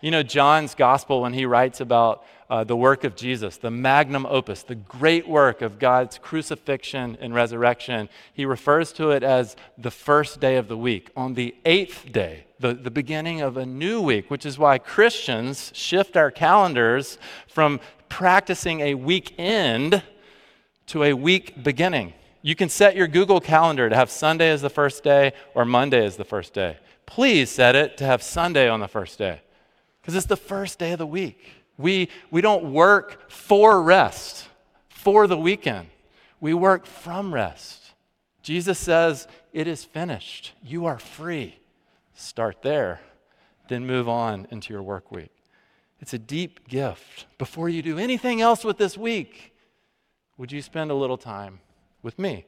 You 0.00 0.10
know, 0.10 0.22
John's 0.22 0.74
gospel, 0.74 1.20
when 1.20 1.34
he 1.34 1.44
writes 1.44 1.80
about 1.80 2.24
uh, 2.48 2.64
the 2.64 2.76
work 2.76 3.04
of 3.04 3.16
Jesus, 3.16 3.58
the 3.58 3.70
magnum 3.70 4.24
opus, 4.24 4.62
the 4.62 4.74
great 4.74 5.28
work 5.28 5.60
of 5.60 5.78
God's 5.78 6.16
crucifixion 6.16 7.18
and 7.20 7.34
resurrection, 7.34 8.08
he 8.32 8.46
refers 8.46 8.92
to 8.94 9.10
it 9.10 9.22
as 9.22 9.56
the 9.76 9.90
first 9.90 10.40
day 10.40 10.56
of 10.56 10.68
the 10.68 10.76
week. 10.76 11.10
On 11.16 11.34
the 11.34 11.54
eighth 11.66 12.10
day, 12.10 12.44
the, 12.60 12.74
the 12.74 12.90
beginning 12.90 13.40
of 13.40 13.56
a 13.56 13.66
new 13.66 14.00
week, 14.00 14.30
which 14.30 14.44
is 14.44 14.58
why 14.58 14.78
Christians 14.78 15.70
shift 15.74 16.16
our 16.16 16.30
calendars 16.30 17.18
from 17.46 17.80
practicing 18.08 18.80
a 18.80 18.94
weekend 18.94 20.02
to 20.86 21.04
a 21.04 21.12
week 21.12 21.62
beginning. 21.62 22.14
You 22.42 22.54
can 22.54 22.68
set 22.68 22.96
your 22.96 23.08
Google 23.08 23.40
Calendar 23.40 23.88
to 23.88 23.96
have 23.96 24.10
Sunday 24.10 24.50
as 24.50 24.62
the 24.62 24.70
first 24.70 25.02
day 25.02 25.32
or 25.54 25.64
Monday 25.64 26.04
as 26.04 26.16
the 26.16 26.24
first 26.24 26.52
day. 26.54 26.78
Please 27.06 27.50
set 27.50 27.74
it 27.74 27.96
to 27.98 28.04
have 28.04 28.22
Sunday 28.22 28.68
on 28.68 28.80
the 28.80 28.88
first 28.88 29.18
day 29.18 29.40
because 30.00 30.14
it's 30.14 30.26
the 30.26 30.36
first 30.36 30.78
day 30.78 30.92
of 30.92 30.98
the 30.98 31.06
week. 31.06 31.50
We, 31.76 32.08
we 32.30 32.40
don't 32.40 32.72
work 32.72 33.30
for 33.30 33.82
rest, 33.82 34.48
for 34.88 35.26
the 35.26 35.36
weekend. 35.36 35.88
We 36.40 36.54
work 36.54 36.86
from 36.86 37.32
rest. 37.32 37.92
Jesus 38.42 38.78
says, 38.78 39.28
It 39.52 39.66
is 39.66 39.84
finished. 39.84 40.52
You 40.62 40.86
are 40.86 40.98
free. 40.98 41.58
Start 42.20 42.62
there, 42.62 43.00
then 43.68 43.86
move 43.86 44.08
on 44.08 44.48
into 44.50 44.72
your 44.72 44.82
work 44.82 45.12
week. 45.12 45.30
It's 46.00 46.14
a 46.14 46.18
deep 46.18 46.66
gift. 46.66 47.26
Before 47.38 47.68
you 47.68 47.80
do 47.80 47.96
anything 47.96 48.40
else 48.40 48.64
with 48.64 48.76
this 48.76 48.98
week, 48.98 49.54
would 50.36 50.50
you 50.50 50.60
spend 50.60 50.90
a 50.90 50.94
little 50.94 51.16
time 51.16 51.60
with 52.02 52.18
me? 52.18 52.44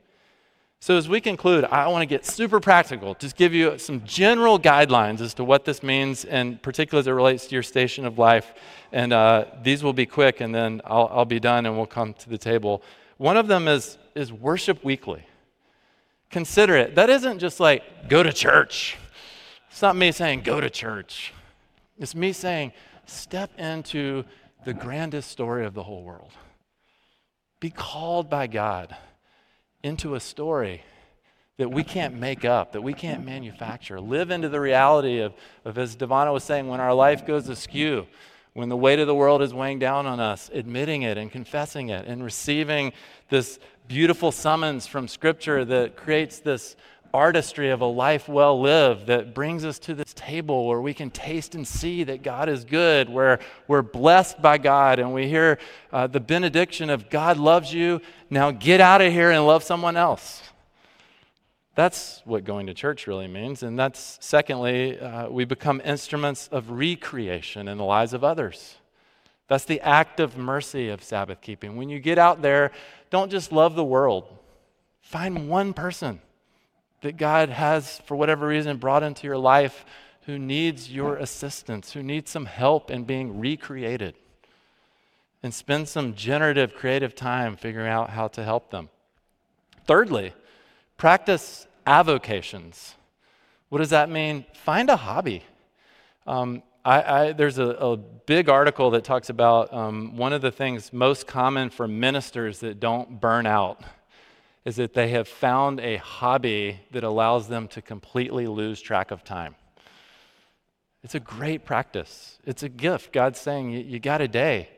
So, 0.81 0.97
as 0.97 1.09
we 1.09 1.21
conclude, 1.21 1.65
I 1.67 1.87
want 1.87 2.03
to 2.03 2.07
get 2.07 2.27
super 2.27 2.59
practical, 2.59 3.15
just 3.15 3.37
give 3.37 3.55
you 3.55 3.79
some 3.79 4.03
general 4.05 4.59
guidelines 4.59 5.21
as 5.21 5.35
to 5.35 5.45
what 5.45 5.65
this 5.65 5.85
means, 5.85 6.25
and 6.25 6.61
particularly 6.61 7.03
as 7.03 7.07
it 7.07 7.13
relates 7.13 7.47
to 7.47 7.55
your 7.55 7.63
station 7.63 8.05
of 8.05 8.19
life. 8.19 8.53
And 8.91 9.13
uh, 9.13 9.45
these 9.63 9.85
will 9.85 9.93
be 9.93 10.05
quick, 10.05 10.41
and 10.41 10.53
then 10.53 10.81
I'll, 10.85 11.09
I'll 11.13 11.25
be 11.25 11.39
done 11.39 11.65
and 11.65 11.77
we'll 11.77 11.87
come 11.87 12.13
to 12.15 12.29
the 12.29 12.39
table. 12.39 12.83
One 13.19 13.37
of 13.37 13.47
them 13.47 13.69
is, 13.69 13.99
is 14.17 14.33
worship 14.33 14.83
weekly. 14.83 15.25
Consider 16.29 16.77
it. 16.77 16.97
That 16.97 17.09
isn't 17.09 17.39
just 17.39 17.61
like 17.61 18.09
go 18.09 18.25
to 18.25 18.33
church, 18.33 18.97
it's 19.71 19.83
not 19.83 19.97
me 19.97 20.13
saying 20.13 20.43
go 20.43 20.61
to 20.61 20.69
church. 20.69 21.33
It's 21.99 22.15
me 22.15 22.33
saying 22.33 22.73
step 23.07 23.51
into 23.59 24.25
the 24.65 24.75
grandest 24.75 25.31
story 25.31 25.65
of 25.65 25.75
the 25.75 25.83
whole 25.83 26.03
world. 26.03 26.33
Be 27.61 27.71
called 27.71 28.29
by 28.29 28.47
God 28.47 28.97
into 29.83 30.15
a 30.15 30.21
story 30.21 30.83
that 31.59 31.71
we 31.71 31.85
can't 31.85 32.15
make 32.15 32.45
up, 32.45 32.73
that 32.73 32.83
we 32.83 32.95
can't 32.95 33.25
manufacture. 33.25 34.01
Live 34.01 34.31
into 34.31 34.49
the 34.49 34.61
reality 34.61 35.19
of, 35.21 35.35
of, 35.65 35.77
as 35.77 35.95
Devana 35.95 36.33
was 36.33 36.43
saying, 36.43 36.69
when 36.69 36.81
our 36.81 36.95
life 36.95 37.27
goes 37.27 37.49
askew, 37.49 38.07
when 38.55 38.71
the 38.71 38.77
weight 38.77 38.99
of 38.99 39.07
the 39.07 39.15
world 39.15 39.43
is 39.43 39.53
weighing 39.53 39.79
down 39.79 40.07
on 40.07 40.21
us, 40.21 40.51
admitting 40.55 41.03
it 41.03 41.19
and 41.19 41.31
confessing 41.31 41.91
it 41.91 42.07
and 42.07 42.25
receiving 42.25 42.93
this 43.29 43.59
beautiful 43.89 44.33
summons 44.33 44.87
from 44.87 45.07
Scripture 45.07 45.65
that 45.67 45.97
creates 45.97 46.39
this 46.39 46.77
artistry 47.13 47.71
of 47.71 47.81
a 47.81 47.87
life 47.87 48.29
well 48.29 48.61
lived 48.61 49.07
that 49.07 49.35
brings 49.35 49.65
us 49.65 49.79
to 49.81 49.95
this 49.95 50.13
table 50.15 50.67
where 50.67 50.81
we 50.81 50.95
can 50.95 51.11
taste 51.11 51.55
and 51.55 51.67
see 51.67 52.05
that 52.05 52.23
God 52.23 52.49
is 52.49 52.65
good, 52.65 53.09
where 53.09 53.41
we're 53.67 53.83
blessed 53.83 54.41
by 54.41 54.59
God, 54.59 54.99
and 54.99 55.13
we 55.13 55.29
hear 55.29 55.59
uh, 55.93 56.07
the 56.07 56.21
benediction 56.21 56.91
of 56.91 57.11
God 57.11 57.37
loves 57.37 57.73
you. 57.73 58.01
Now 58.29 58.51
get 58.51 58.81
out 58.81 59.01
of 59.01 59.13
here 59.13 59.31
and 59.31 59.47
love 59.47 59.63
someone 59.63 59.97
else. 59.97 60.43
That's 61.75 62.21
what 62.25 62.45
going 62.45 62.67
to 62.67 62.75
church 62.75 63.07
really 63.07 63.29
means. 63.29 63.63
And 63.63 63.79
that's, 63.79 64.19
secondly, 64.21 64.99
uh, 64.99 65.29
we 65.29 65.45
become 65.45 65.81
instruments 65.85 66.49
of 66.53 66.71
recreation 66.71 67.69
in 67.69 67.79
the 67.79 67.85
lives 67.85 68.13
of 68.13 68.25
others. 68.25 68.77
That's 69.49 69.65
the 69.65 69.81
act 69.81 70.21
of 70.21 70.37
mercy 70.37 70.91
of 70.91 71.03
Sabbath 71.03 71.41
keeping. 71.41 71.77
When 71.77 71.89
you 71.89 71.99
get 71.99 72.19
out 72.19 72.43
there, 72.43 72.71
don't 73.11 73.31
just 73.31 73.51
love 73.51 73.75
the 73.75 73.85
world, 73.85 74.25
find 75.01 75.49
one 75.49 75.73
person 75.73 76.21
that 77.03 77.17
God 77.17 77.49
has, 77.49 77.99
for 78.05 78.17
whatever 78.17 78.47
reason, 78.47 78.77
brought 78.77 79.03
into 79.03 79.27
your 79.27 79.39
life 79.39 79.85
who 80.27 80.39
needs 80.39 80.93
your 80.93 81.17
assistance, 81.17 81.93
who 81.93 82.03
needs 82.03 82.31
some 82.31 82.47
help 82.47 82.91
in 82.91 83.05
being 83.05 83.39
recreated. 83.39 84.15
And 85.43 85.55
spend 85.55 85.89
some 85.89 86.15
generative, 86.15 86.75
creative 86.75 87.15
time 87.15 87.57
figuring 87.57 87.89
out 87.89 88.11
how 88.11 88.29
to 88.29 88.45
help 88.45 88.71
them. 88.71 88.91
Thirdly, 89.87 90.35
practice 90.99 91.67
avocations. 91.87 92.95
What 93.71 93.79
does 93.79 93.91
that 93.91 94.11
mean? 94.11 94.45
Find 94.53 94.91
a 94.91 94.97
hobby. 94.97 95.45
Um, 96.27 96.63
I, 96.85 97.03
I, 97.03 97.33
there's 97.33 97.59
a, 97.59 97.69
a, 97.69 97.97
big 97.97 98.49
article 98.49 98.91
that 98.91 99.03
talks 99.05 99.29
about 99.29 99.73
um, 99.73 100.17
one 100.17 100.33
of 100.33 100.41
the 100.41 100.53
things 100.53 100.93
most 100.93 101.27
common 101.27 101.71
for 101.71 101.89
ministers 101.89 102.61
that 102.61 102.79
don't 102.79 103.21
burn 103.21 103.47
out 103.47 103.83
is 104.65 104.77
that 104.77 104.95
they 104.95 105.09
have 105.09 105.27
found 105.27 105.81
a 105.81 105.97
hobby 105.97 106.81
that 106.91 107.03
allows 107.05 107.49
them 107.49 107.67
to 107.69 107.81
completely 107.83 108.47
lose 108.47 108.81
track 108.81 109.11
of 109.11 109.25
time. 109.25 109.55
It's 111.03 111.15
a 111.15 111.21
great 111.21 111.65
practice. 111.65 112.39
It's 112.45 112.63
a 112.63 112.69
gift. 112.69 113.13
God's 113.13 113.41
saying, 113.41 113.71
you, 113.71 113.81
you 113.81 113.99
got 113.99 114.21
a 114.21 114.29
day. 114.29 114.69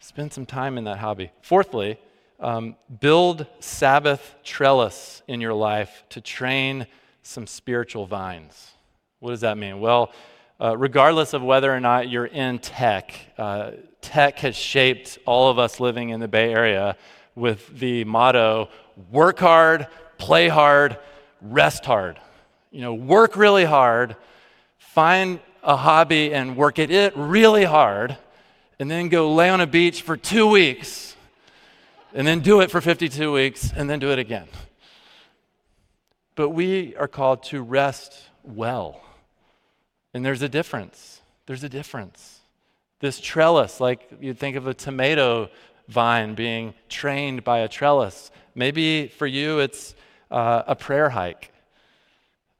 Spend 0.00 0.32
some 0.32 0.44
time 0.44 0.76
in 0.76 0.84
that 0.84 0.98
hobby. 0.98 1.30
Fourthly, 1.40 1.98
um, 2.40 2.76
build 3.00 3.46
Sabbath 3.60 4.34
trellis 4.42 5.22
in 5.28 5.40
your 5.40 5.54
life 5.54 6.04
to 6.10 6.20
train 6.20 6.86
some 7.22 7.46
spiritual 7.46 8.04
vines. 8.04 8.72
What 9.20 9.30
does 9.30 9.40
that 9.42 9.56
mean? 9.56 9.80
Well, 9.80 10.12
uh, 10.60 10.76
regardless 10.76 11.32
of 11.32 11.42
whether 11.42 11.72
or 11.72 11.80
not 11.80 12.10
you're 12.10 12.26
in 12.26 12.58
tech, 12.58 13.14
uh, 13.38 13.72
tech 14.00 14.40
has 14.40 14.56
shaped 14.56 15.18
all 15.24 15.50
of 15.50 15.58
us 15.58 15.80
living 15.80 16.10
in 16.10 16.20
the 16.20 16.28
Bay 16.28 16.52
Area 16.52 16.96
with 17.34 17.78
the 17.78 18.04
motto 18.04 18.68
work 19.10 19.38
hard, 19.38 19.86
play 20.18 20.48
hard, 20.48 20.98
rest 21.40 21.84
hard. 21.84 22.18
You 22.70 22.80
know, 22.80 22.94
work 22.94 23.36
really 23.36 23.64
hard, 23.64 24.16
find 24.78 25.40
a 25.62 25.76
hobby 25.76 26.34
and 26.34 26.56
work 26.56 26.78
at 26.78 26.90
it 26.90 27.16
really 27.16 27.64
hard, 27.64 28.16
and 28.78 28.90
then 28.90 29.08
go 29.08 29.32
lay 29.32 29.48
on 29.48 29.60
a 29.60 29.66
beach 29.66 30.02
for 30.02 30.16
two 30.16 30.46
weeks, 30.46 31.16
and 32.14 32.26
then 32.26 32.40
do 32.40 32.60
it 32.60 32.70
for 32.70 32.80
52 32.80 33.32
weeks, 33.32 33.72
and 33.74 33.88
then 33.88 33.98
do 33.98 34.10
it 34.10 34.18
again. 34.18 34.48
But 36.34 36.50
we 36.50 36.96
are 36.96 37.08
called 37.08 37.42
to 37.44 37.62
rest 37.62 38.28
well. 38.42 39.00
And 40.14 40.24
there's 40.24 40.42
a 40.42 40.48
difference. 40.48 41.20
There's 41.46 41.64
a 41.64 41.68
difference. 41.68 42.40
This 43.00 43.20
trellis, 43.20 43.80
like 43.80 44.08
you'd 44.20 44.38
think 44.38 44.56
of 44.56 44.66
a 44.66 44.74
tomato 44.74 45.48
vine 45.88 46.34
being 46.34 46.74
trained 46.88 47.44
by 47.44 47.58
a 47.58 47.68
trellis. 47.68 48.30
Maybe 48.54 49.08
for 49.08 49.26
you 49.26 49.58
it's 49.58 49.94
uh, 50.30 50.62
a 50.66 50.76
prayer 50.76 51.10
hike, 51.10 51.52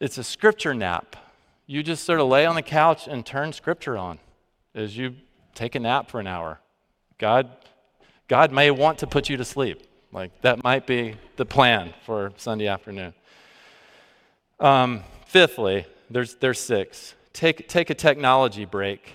it's 0.01 0.19
a 0.19 0.25
scripture 0.25 0.75
nap. 0.75 1.17
You 1.67 1.83
just 1.83 2.05
sort 2.05 2.21
of 2.21 2.29
lay 2.29 2.45
on 2.45 2.55
the 2.55 2.63
couch 2.63 3.07
and 3.07 3.25
turn 3.25 3.53
scripture 3.53 3.97
on 3.97 4.19
as 4.75 4.97
you 4.97 5.15
take 5.55 5.75
a 5.75 5.81
nap 5.81 6.11
for 6.11 6.21
an 6.21 6.27
hour. 6.27 6.61
God, 7.19 7.51
God 8.29 8.53
may 8.53 8.71
want 8.71 8.99
to 8.99 9.07
put 9.07 9.29
you 9.29 9.37
to 9.37 9.45
sleep. 9.45 9.81
Like 10.13 10.39
that 10.43 10.63
might 10.63 10.87
be 10.87 11.17
the 11.37 11.47
plan 11.47 11.95
for 12.05 12.33
Sunday 12.37 12.67
afternoon. 12.67 13.15
Um, 14.61 15.03
fifthly, 15.27 15.87
there's, 16.11 16.35
there's 16.37 16.61
six. 16.61 17.15
Take, 17.33 17.69
take 17.69 17.91
a 17.91 17.95
technology 17.95 18.65
break. 18.65 19.13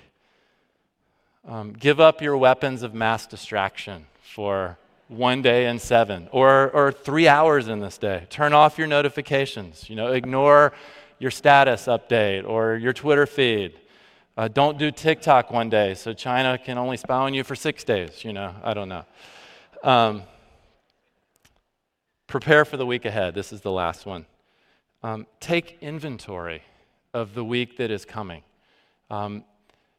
Um, 1.48 1.74
give 1.74 2.00
up 2.00 2.22
your 2.22 2.36
weapons 2.38 2.82
of 2.82 2.94
mass 2.94 3.28
distraction 3.28 4.08
for 4.22 4.78
one 5.08 5.42
day 5.42 5.68
in 5.68 5.80
seven 5.80 6.28
or, 6.32 6.70
or 6.72 6.92
three 6.92 7.28
hours 7.28 7.68
in 7.68 7.80
this 7.80 7.98
day. 7.98 8.26
Turn 8.30 8.54
off 8.54 8.78
your 8.78 8.88
notifications. 8.88 9.90
You 9.90 9.96
know, 9.96 10.12
ignore 10.12 10.74
your 11.20 11.32
status 11.32 11.86
update 11.86 12.48
or 12.48 12.76
your 12.76 12.94
Twitter 12.94 13.26
feed. 13.26 13.80
Uh, 14.36 14.48
don't 14.48 14.78
do 14.78 14.92
TikTok 14.92 15.52
one 15.52 15.70
day 15.70 15.96
so 15.96 16.14
China 16.14 16.58
can 16.58 16.78
only 16.78 16.98
spy 16.98 17.16
on 17.16 17.34
you 17.34 17.44
for 17.44 17.56
six 17.56 17.84
days. 17.84 18.24
You 18.24 18.34
know, 18.34 18.54
I 18.64 18.74
don't 18.74 18.90
know. 18.90 19.06
Um, 19.84 20.24
prepare 22.28 22.66
for 22.66 22.78
the 22.78 22.86
week 22.86 23.06
ahead. 23.06 23.34
This 23.34 23.52
is 23.52 23.62
the 23.62 23.72
last 23.72 24.06
one. 24.06 24.26
Um, 25.02 25.26
take 25.40 25.78
inventory 25.82 26.62
of 27.14 27.34
the 27.34 27.44
week 27.44 27.78
that 27.78 27.90
is 27.90 28.06
coming. 28.06 28.44
Um, 29.10 29.44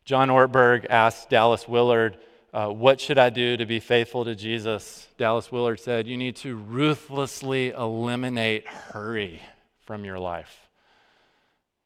John 0.04 0.28
Ortberg 0.28 0.86
asked 0.88 1.30
Dallas 1.30 1.66
Willard, 1.66 2.18
uh, 2.52 2.68
What 2.68 3.00
should 3.00 3.18
I 3.18 3.30
do 3.30 3.56
to 3.56 3.66
be 3.66 3.80
faithful 3.80 4.24
to 4.24 4.34
Jesus? 4.34 5.08
Dallas 5.16 5.52
Willard 5.52 5.80
said, 5.80 6.06
You 6.06 6.16
need 6.16 6.36
to 6.36 6.56
ruthlessly 6.56 7.70
eliminate 7.70 8.66
hurry 8.66 9.42
from 9.80 10.04
your 10.04 10.18
life. 10.18 10.68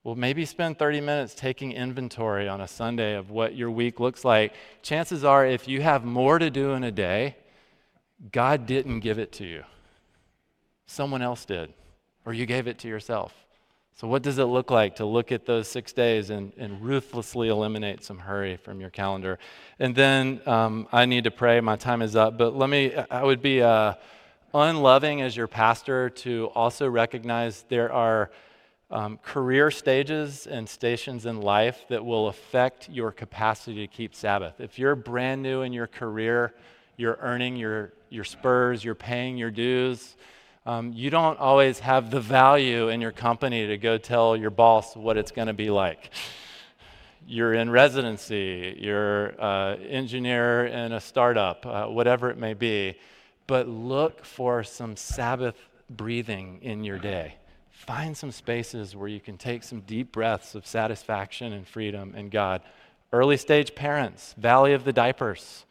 Well, 0.05 0.17
maybe 0.17 0.45
spend 0.45 0.79
30 0.79 1.01
minutes 1.01 1.35
taking 1.35 1.73
inventory 1.73 2.49
on 2.49 2.61
a 2.61 2.67
Sunday 2.67 3.15
of 3.15 3.31
what 3.31 3.55
your 3.55 3.71
week 3.71 4.01
looks 4.01 4.25
like. 4.25 4.53
Chances 4.83 5.23
are, 5.23 5.47
if 5.47 5.69
you 5.69 5.81
have 5.81 6.05
more 6.05 6.41
to 6.41 6.51
do 6.51 6.73
in 6.73 6.83
a 6.83 6.91
day, 6.91 7.37
God 8.33 8.67
didn't 8.67 9.01
give 9.01 9.21
it 9.21 9.31
to 9.33 9.45
you. 9.45 9.63
Someone 10.87 11.23
else 11.23 11.45
did, 11.45 11.73
or 12.27 12.33
you 12.33 12.47
gave 12.47 12.67
it 12.67 12.81
to 12.81 12.89
yourself. 12.89 13.33
So, 13.95 14.09
what 14.09 14.23
does 14.23 14.39
it 14.39 14.45
look 14.45 14.71
like 14.71 14.97
to 14.97 15.05
look 15.05 15.31
at 15.33 15.47
those 15.47 15.69
six 15.69 15.93
days 15.93 16.31
and, 16.31 16.53
and 16.57 16.83
ruthlessly 16.83 17.49
eliminate 17.49 18.03
some 18.03 18.19
hurry 18.19 18.57
from 18.57 18.81
your 18.81 18.91
calendar? 18.91 19.39
And 19.79 19.95
then 19.95 20.41
um, 20.47 20.89
I 20.91 21.05
need 21.05 21.25
to 21.25 21.31
pray. 21.31 21.61
My 21.61 21.77
time 21.77 22.03
is 22.03 22.17
up. 22.17 22.39
But 22.39 22.57
let 22.57 22.71
me, 22.71 22.95
I 23.11 23.23
would 23.23 23.43
be 23.43 23.63
uh, 23.63 23.95
unloving 24.55 25.23
as 25.23 25.37
your 25.37 25.47
pastor 25.47 26.11
to 26.11 26.51
also 26.55 26.89
recognize 26.89 27.65
there 27.69 27.93
are 27.93 28.31
um, 28.91 29.19
career 29.19 29.71
stages 29.71 30.47
and 30.47 30.69
stations 30.69 31.25
in 31.25 31.41
life 31.41 31.85
that 31.89 32.05
will 32.05 32.29
affect 32.29 32.89
your 32.89 33.13
capacity 33.13 33.87
to 33.87 33.87
keep 33.87 34.15
Sabbath. 34.15 34.61
If 34.61 34.79
you're 34.79 34.95
brand 34.95 35.43
new 35.43 35.63
in 35.63 35.73
your 35.73 35.87
career, 35.87 36.55
you're 36.97 37.19
earning 37.21 37.57
your, 37.57 37.93
your 38.11 38.25
spurs, 38.25 38.85
you're 38.85 38.95
paying 38.95 39.37
your 39.37 39.51
dues 39.51 40.17
um, 40.65 40.93
you 40.93 41.11
don't 41.11 41.39
always 41.41 41.81
have 41.81 42.11
the 42.11 42.21
value 42.21 42.89
in 42.89 43.01
your 43.01 43.11
company 43.11 43.67
to 43.67 43.77
go 43.77 43.99
tell 43.99 44.37
your 44.37 44.51
boss 44.51 44.95
what 44.95 45.17
it's 45.17 45.33
going 45.33 45.49
to 45.49 45.55
be 45.55 45.71
like. 45.71 46.11
You're 47.27 47.55
in 47.55 47.71
residency, 47.71 48.77
you're 48.79 49.27
an 49.27 49.41
uh, 49.41 49.77
engineer 49.89 50.67
in 50.67 50.93
a 50.93 51.01
startup, 51.01 51.67
uh, 51.67 51.87
whatever 51.87 52.31
it 52.31 52.39
may 52.39 52.55
be, 52.55 52.97
but 53.47 53.69
look 53.69 54.25
for 54.25 54.63
some 54.63 54.97
Sabbath 54.97 55.57
breathing 55.91 56.59
in 56.63 56.85
your 56.85 56.99
day. 56.99 57.35
Find 57.71 58.17
some 58.17 58.31
spaces 58.31 58.95
where 58.95 59.09
you 59.09 59.21
can 59.21 59.37
take 59.37 59.65
some 59.65 59.81
deep 59.81 60.13
breaths 60.13 60.55
of 60.55 60.67
satisfaction 60.67 61.53
and 61.53 61.67
freedom 61.67 62.15
in 62.15 62.29
God. 62.29 62.63
Early 63.13 63.37
stage 63.37 63.75
parents, 63.75 64.35
Valley 64.39 64.73
of 64.73 64.85
the 64.85 64.93
Diapers. 64.93 65.65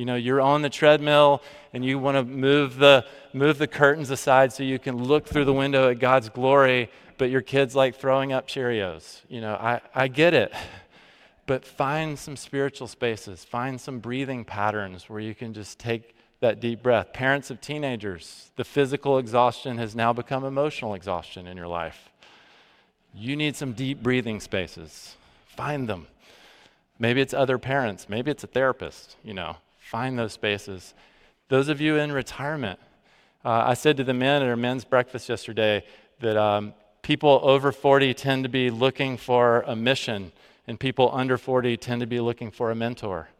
You 0.00 0.06
know, 0.06 0.14
you're 0.14 0.40
on 0.40 0.62
the 0.62 0.70
treadmill 0.70 1.42
and 1.74 1.84
you 1.84 1.98
want 1.98 2.16
to 2.16 2.24
move 2.24 2.78
the, 2.78 3.04
move 3.34 3.58
the 3.58 3.66
curtains 3.66 4.08
aside 4.08 4.50
so 4.50 4.62
you 4.62 4.78
can 4.78 4.96
look 4.96 5.26
through 5.26 5.44
the 5.44 5.52
window 5.52 5.90
at 5.90 5.98
God's 5.98 6.30
glory, 6.30 6.90
but 7.18 7.28
your 7.28 7.42
kid's 7.42 7.76
like 7.76 7.96
throwing 7.96 8.32
up 8.32 8.48
Cheerios. 8.48 9.20
You 9.28 9.42
know, 9.42 9.52
I, 9.56 9.82
I 9.94 10.08
get 10.08 10.32
it. 10.32 10.54
But 11.44 11.66
find 11.66 12.18
some 12.18 12.38
spiritual 12.38 12.86
spaces, 12.86 13.44
find 13.44 13.78
some 13.78 13.98
breathing 13.98 14.42
patterns 14.42 15.10
where 15.10 15.20
you 15.20 15.34
can 15.34 15.52
just 15.52 15.78
take 15.78 16.16
that 16.40 16.60
deep 16.60 16.82
breath. 16.82 17.12
Parents 17.12 17.50
of 17.50 17.60
teenagers, 17.60 18.52
the 18.56 18.64
physical 18.64 19.18
exhaustion 19.18 19.76
has 19.76 19.94
now 19.94 20.14
become 20.14 20.44
emotional 20.44 20.94
exhaustion 20.94 21.46
in 21.46 21.58
your 21.58 21.68
life. 21.68 22.08
You 23.14 23.36
need 23.36 23.54
some 23.54 23.74
deep 23.74 24.02
breathing 24.02 24.40
spaces. 24.40 25.16
Find 25.44 25.90
them. 25.90 26.06
Maybe 26.98 27.20
it's 27.20 27.34
other 27.34 27.58
parents, 27.58 28.08
maybe 28.08 28.30
it's 28.30 28.44
a 28.44 28.46
therapist, 28.46 29.16
you 29.22 29.34
know. 29.34 29.56
Find 29.90 30.16
those 30.16 30.32
spaces. 30.32 30.94
Those 31.48 31.68
of 31.68 31.80
you 31.80 31.96
in 31.96 32.12
retirement, 32.12 32.78
uh, 33.44 33.64
I 33.66 33.74
said 33.74 33.96
to 33.96 34.04
the 34.04 34.14
men 34.14 34.40
at 34.40 34.46
our 34.46 34.54
men's 34.54 34.84
breakfast 34.84 35.28
yesterday 35.28 35.82
that 36.20 36.36
um, 36.36 36.74
people 37.02 37.40
over 37.42 37.72
40 37.72 38.14
tend 38.14 38.44
to 38.44 38.48
be 38.48 38.70
looking 38.70 39.16
for 39.16 39.62
a 39.62 39.74
mission, 39.74 40.30
and 40.68 40.78
people 40.78 41.10
under 41.12 41.36
40 41.36 41.76
tend 41.76 42.02
to 42.02 42.06
be 42.06 42.20
looking 42.20 42.52
for 42.52 42.70
a 42.70 42.74
mentor. 42.76 43.30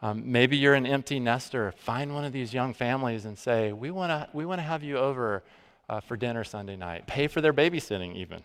Um, 0.00 0.22
maybe 0.30 0.56
you're 0.56 0.74
an 0.74 0.86
empty 0.86 1.18
nester. 1.18 1.72
Find 1.72 2.14
one 2.14 2.24
of 2.24 2.32
these 2.32 2.54
young 2.54 2.74
families 2.74 3.24
and 3.24 3.36
say, 3.36 3.72
We 3.72 3.90
want 3.90 4.10
to 4.10 4.28
we 4.32 4.46
wanna 4.46 4.62
have 4.62 4.84
you 4.84 4.98
over 4.98 5.42
uh, 5.88 5.98
for 5.98 6.16
dinner 6.16 6.44
Sunday 6.44 6.76
night. 6.76 7.08
Pay 7.08 7.26
for 7.26 7.40
their 7.40 7.52
babysitting, 7.52 8.14
even. 8.14 8.44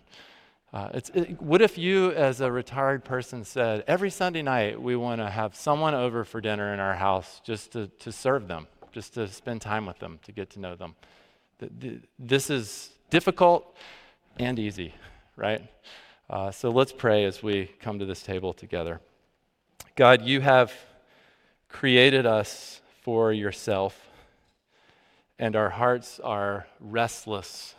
Uh, 0.73 0.89
it, 1.13 1.39
what 1.39 1.61
if 1.61 1.77
you, 1.77 2.11
as 2.13 2.41
a 2.41 2.51
retired 2.51 3.03
person, 3.03 3.45
said, 3.45 3.83
every 3.85 4.09
Sunday 4.09 4.41
night 4.41 4.81
we 4.81 4.95
want 4.95 5.21
to 5.21 5.29
have 5.29 5.55
someone 5.55 5.93
over 5.93 6.23
for 6.23 6.41
dinner 6.41 6.73
in 6.73 6.79
our 6.79 6.95
house 6.95 7.41
just 7.45 7.71
to, 7.71 7.85
to 7.99 8.11
serve 8.11 8.47
them, 8.47 8.65
just 8.91 9.13
to 9.13 9.27
spend 9.27 9.61
time 9.61 9.85
with 9.85 9.99
them, 9.99 10.19
to 10.23 10.31
get 10.31 10.49
to 10.49 10.59
know 10.59 10.75
them? 10.75 10.95
The, 11.59 11.69
the, 11.77 11.99
this 12.17 12.49
is 12.49 12.89
difficult 13.11 13.77
and 14.39 14.57
easy, 14.57 14.95
right? 15.35 15.61
Uh, 16.27 16.49
so 16.49 16.71
let's 16.71 16.91
pray 16.91 17.25
as 17.25 17.43
we 17.43 17.69
come 17.79 17.99
to 17.99 18.05
this 18.05 18.23
table 18.23 18.51
together. 18.51 18.99
God, 19.95 20.23
you 20.23 20.41
have 20.41 20.73
created 21.69 22.25
us 22.25 22.81
for 23.03 23.31
yourself, 23.31 24.07
and 25.37 25.55
our 25.55 25.69
hearts 25.69 26.19
are 26.19 26.65
restless 26.79 27.75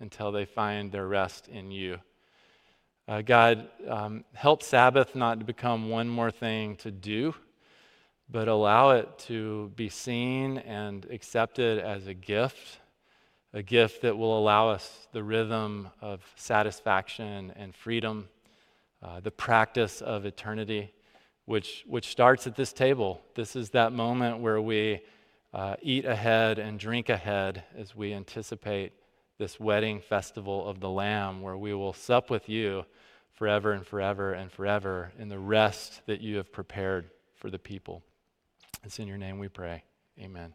until 0.00 0.32
they 0.32 0.44
find 0.44 0.90
their 0.90 1.06
rest 1.06 1.46
in 1.46 1.70
you. 1.70 2.00
Uh, 3.08 3.20
God, 3.20 3.68
um, 3.88 4.24
help 4.32 4.62
Sabbath 4.62 5.16
not 5.16 5.40
to 5.40 5.44
become 5.44 5.88
one 5.88 6.08
more 6.08 6.30
thing 6.30 6.76
to 6.76 6.92
do, 6.92 7.34
but 8.30 8.46
allow 8.46 8.90
it 8.90 9.18
to 9.18 9.72
be 9.74 9.88
seen 9.88 10.58
and 10.58 11.04
accepted 11.10 11.80
as 11.80 12.06
a 12.06 12.14
gift, 12.14 12.78
a 13.52 13.60
gift 13.60 14.02
that 14.02 14.16
will 14.16 14.38
allow 14.38 14.68
us 14.68 15.08
the 15.10 15.22
rhythm 15.22 15.90
of 16.00 16.24
satisfaction 16.36 17.52
and 17.56 17.74
freedom, 17.74 18.28
uh, 19.02 19.18
the 19.18 19.32
practice 19.32 20.00
of 20.00 20.24
eternity, 20.24 20.92
which, 21.44 21.82
which 21.88 22.06
starts 22.06 22.46
at 22.46 22.54
this 22.54 22.72
table. 22.72 23.20
This 23.34 23.56
is 23.56 23.70
that 23.70 23.92
moment 23.92 24.38
where 24.38 24.60
we 24.60 25.00
uh, 25.52 25.74
eat 25.82 26.04
ahead 26.04 26.60
and 26.60 26.78
drink 26.78 27.08
ahead 27.08 27.64
as 27.76 27.96
we 27.96 28.14
anticipate 28.14 28.92
this 29.42 29.58
wedding 29.58 30.00
festival 30.00 30.68
of 30.68 30.78
the 30.78 30.88
Lamb, 30.88 31.42
where 31.42 31.56
we 31.56 31.74
will 31.74 31.92
sup 31.92 32.30
with 32.30 32.48
you 32.48 32.84
forever 33.32 33.72
and 33.72 33.84
forever 33.84 34.32
and 34.32 34.52
forever 34.52 35.10
in 35.18 35.28
the 35.28 35.38
rest 35.38 36.00
that 36.06 36.20
you 36.20 36.36
have 36.36 36.52
prepared 36.52 37.10
for 37.34 37.50
the 37.50 37.58
people. 37.58 38.04
It's 38.84 39.00
in 39.00 39.08
your 39.08 39.18
name 39.18 39.40
we 39.40 39.48
pray. 39.48 39.82
Amen. 40.16 40.54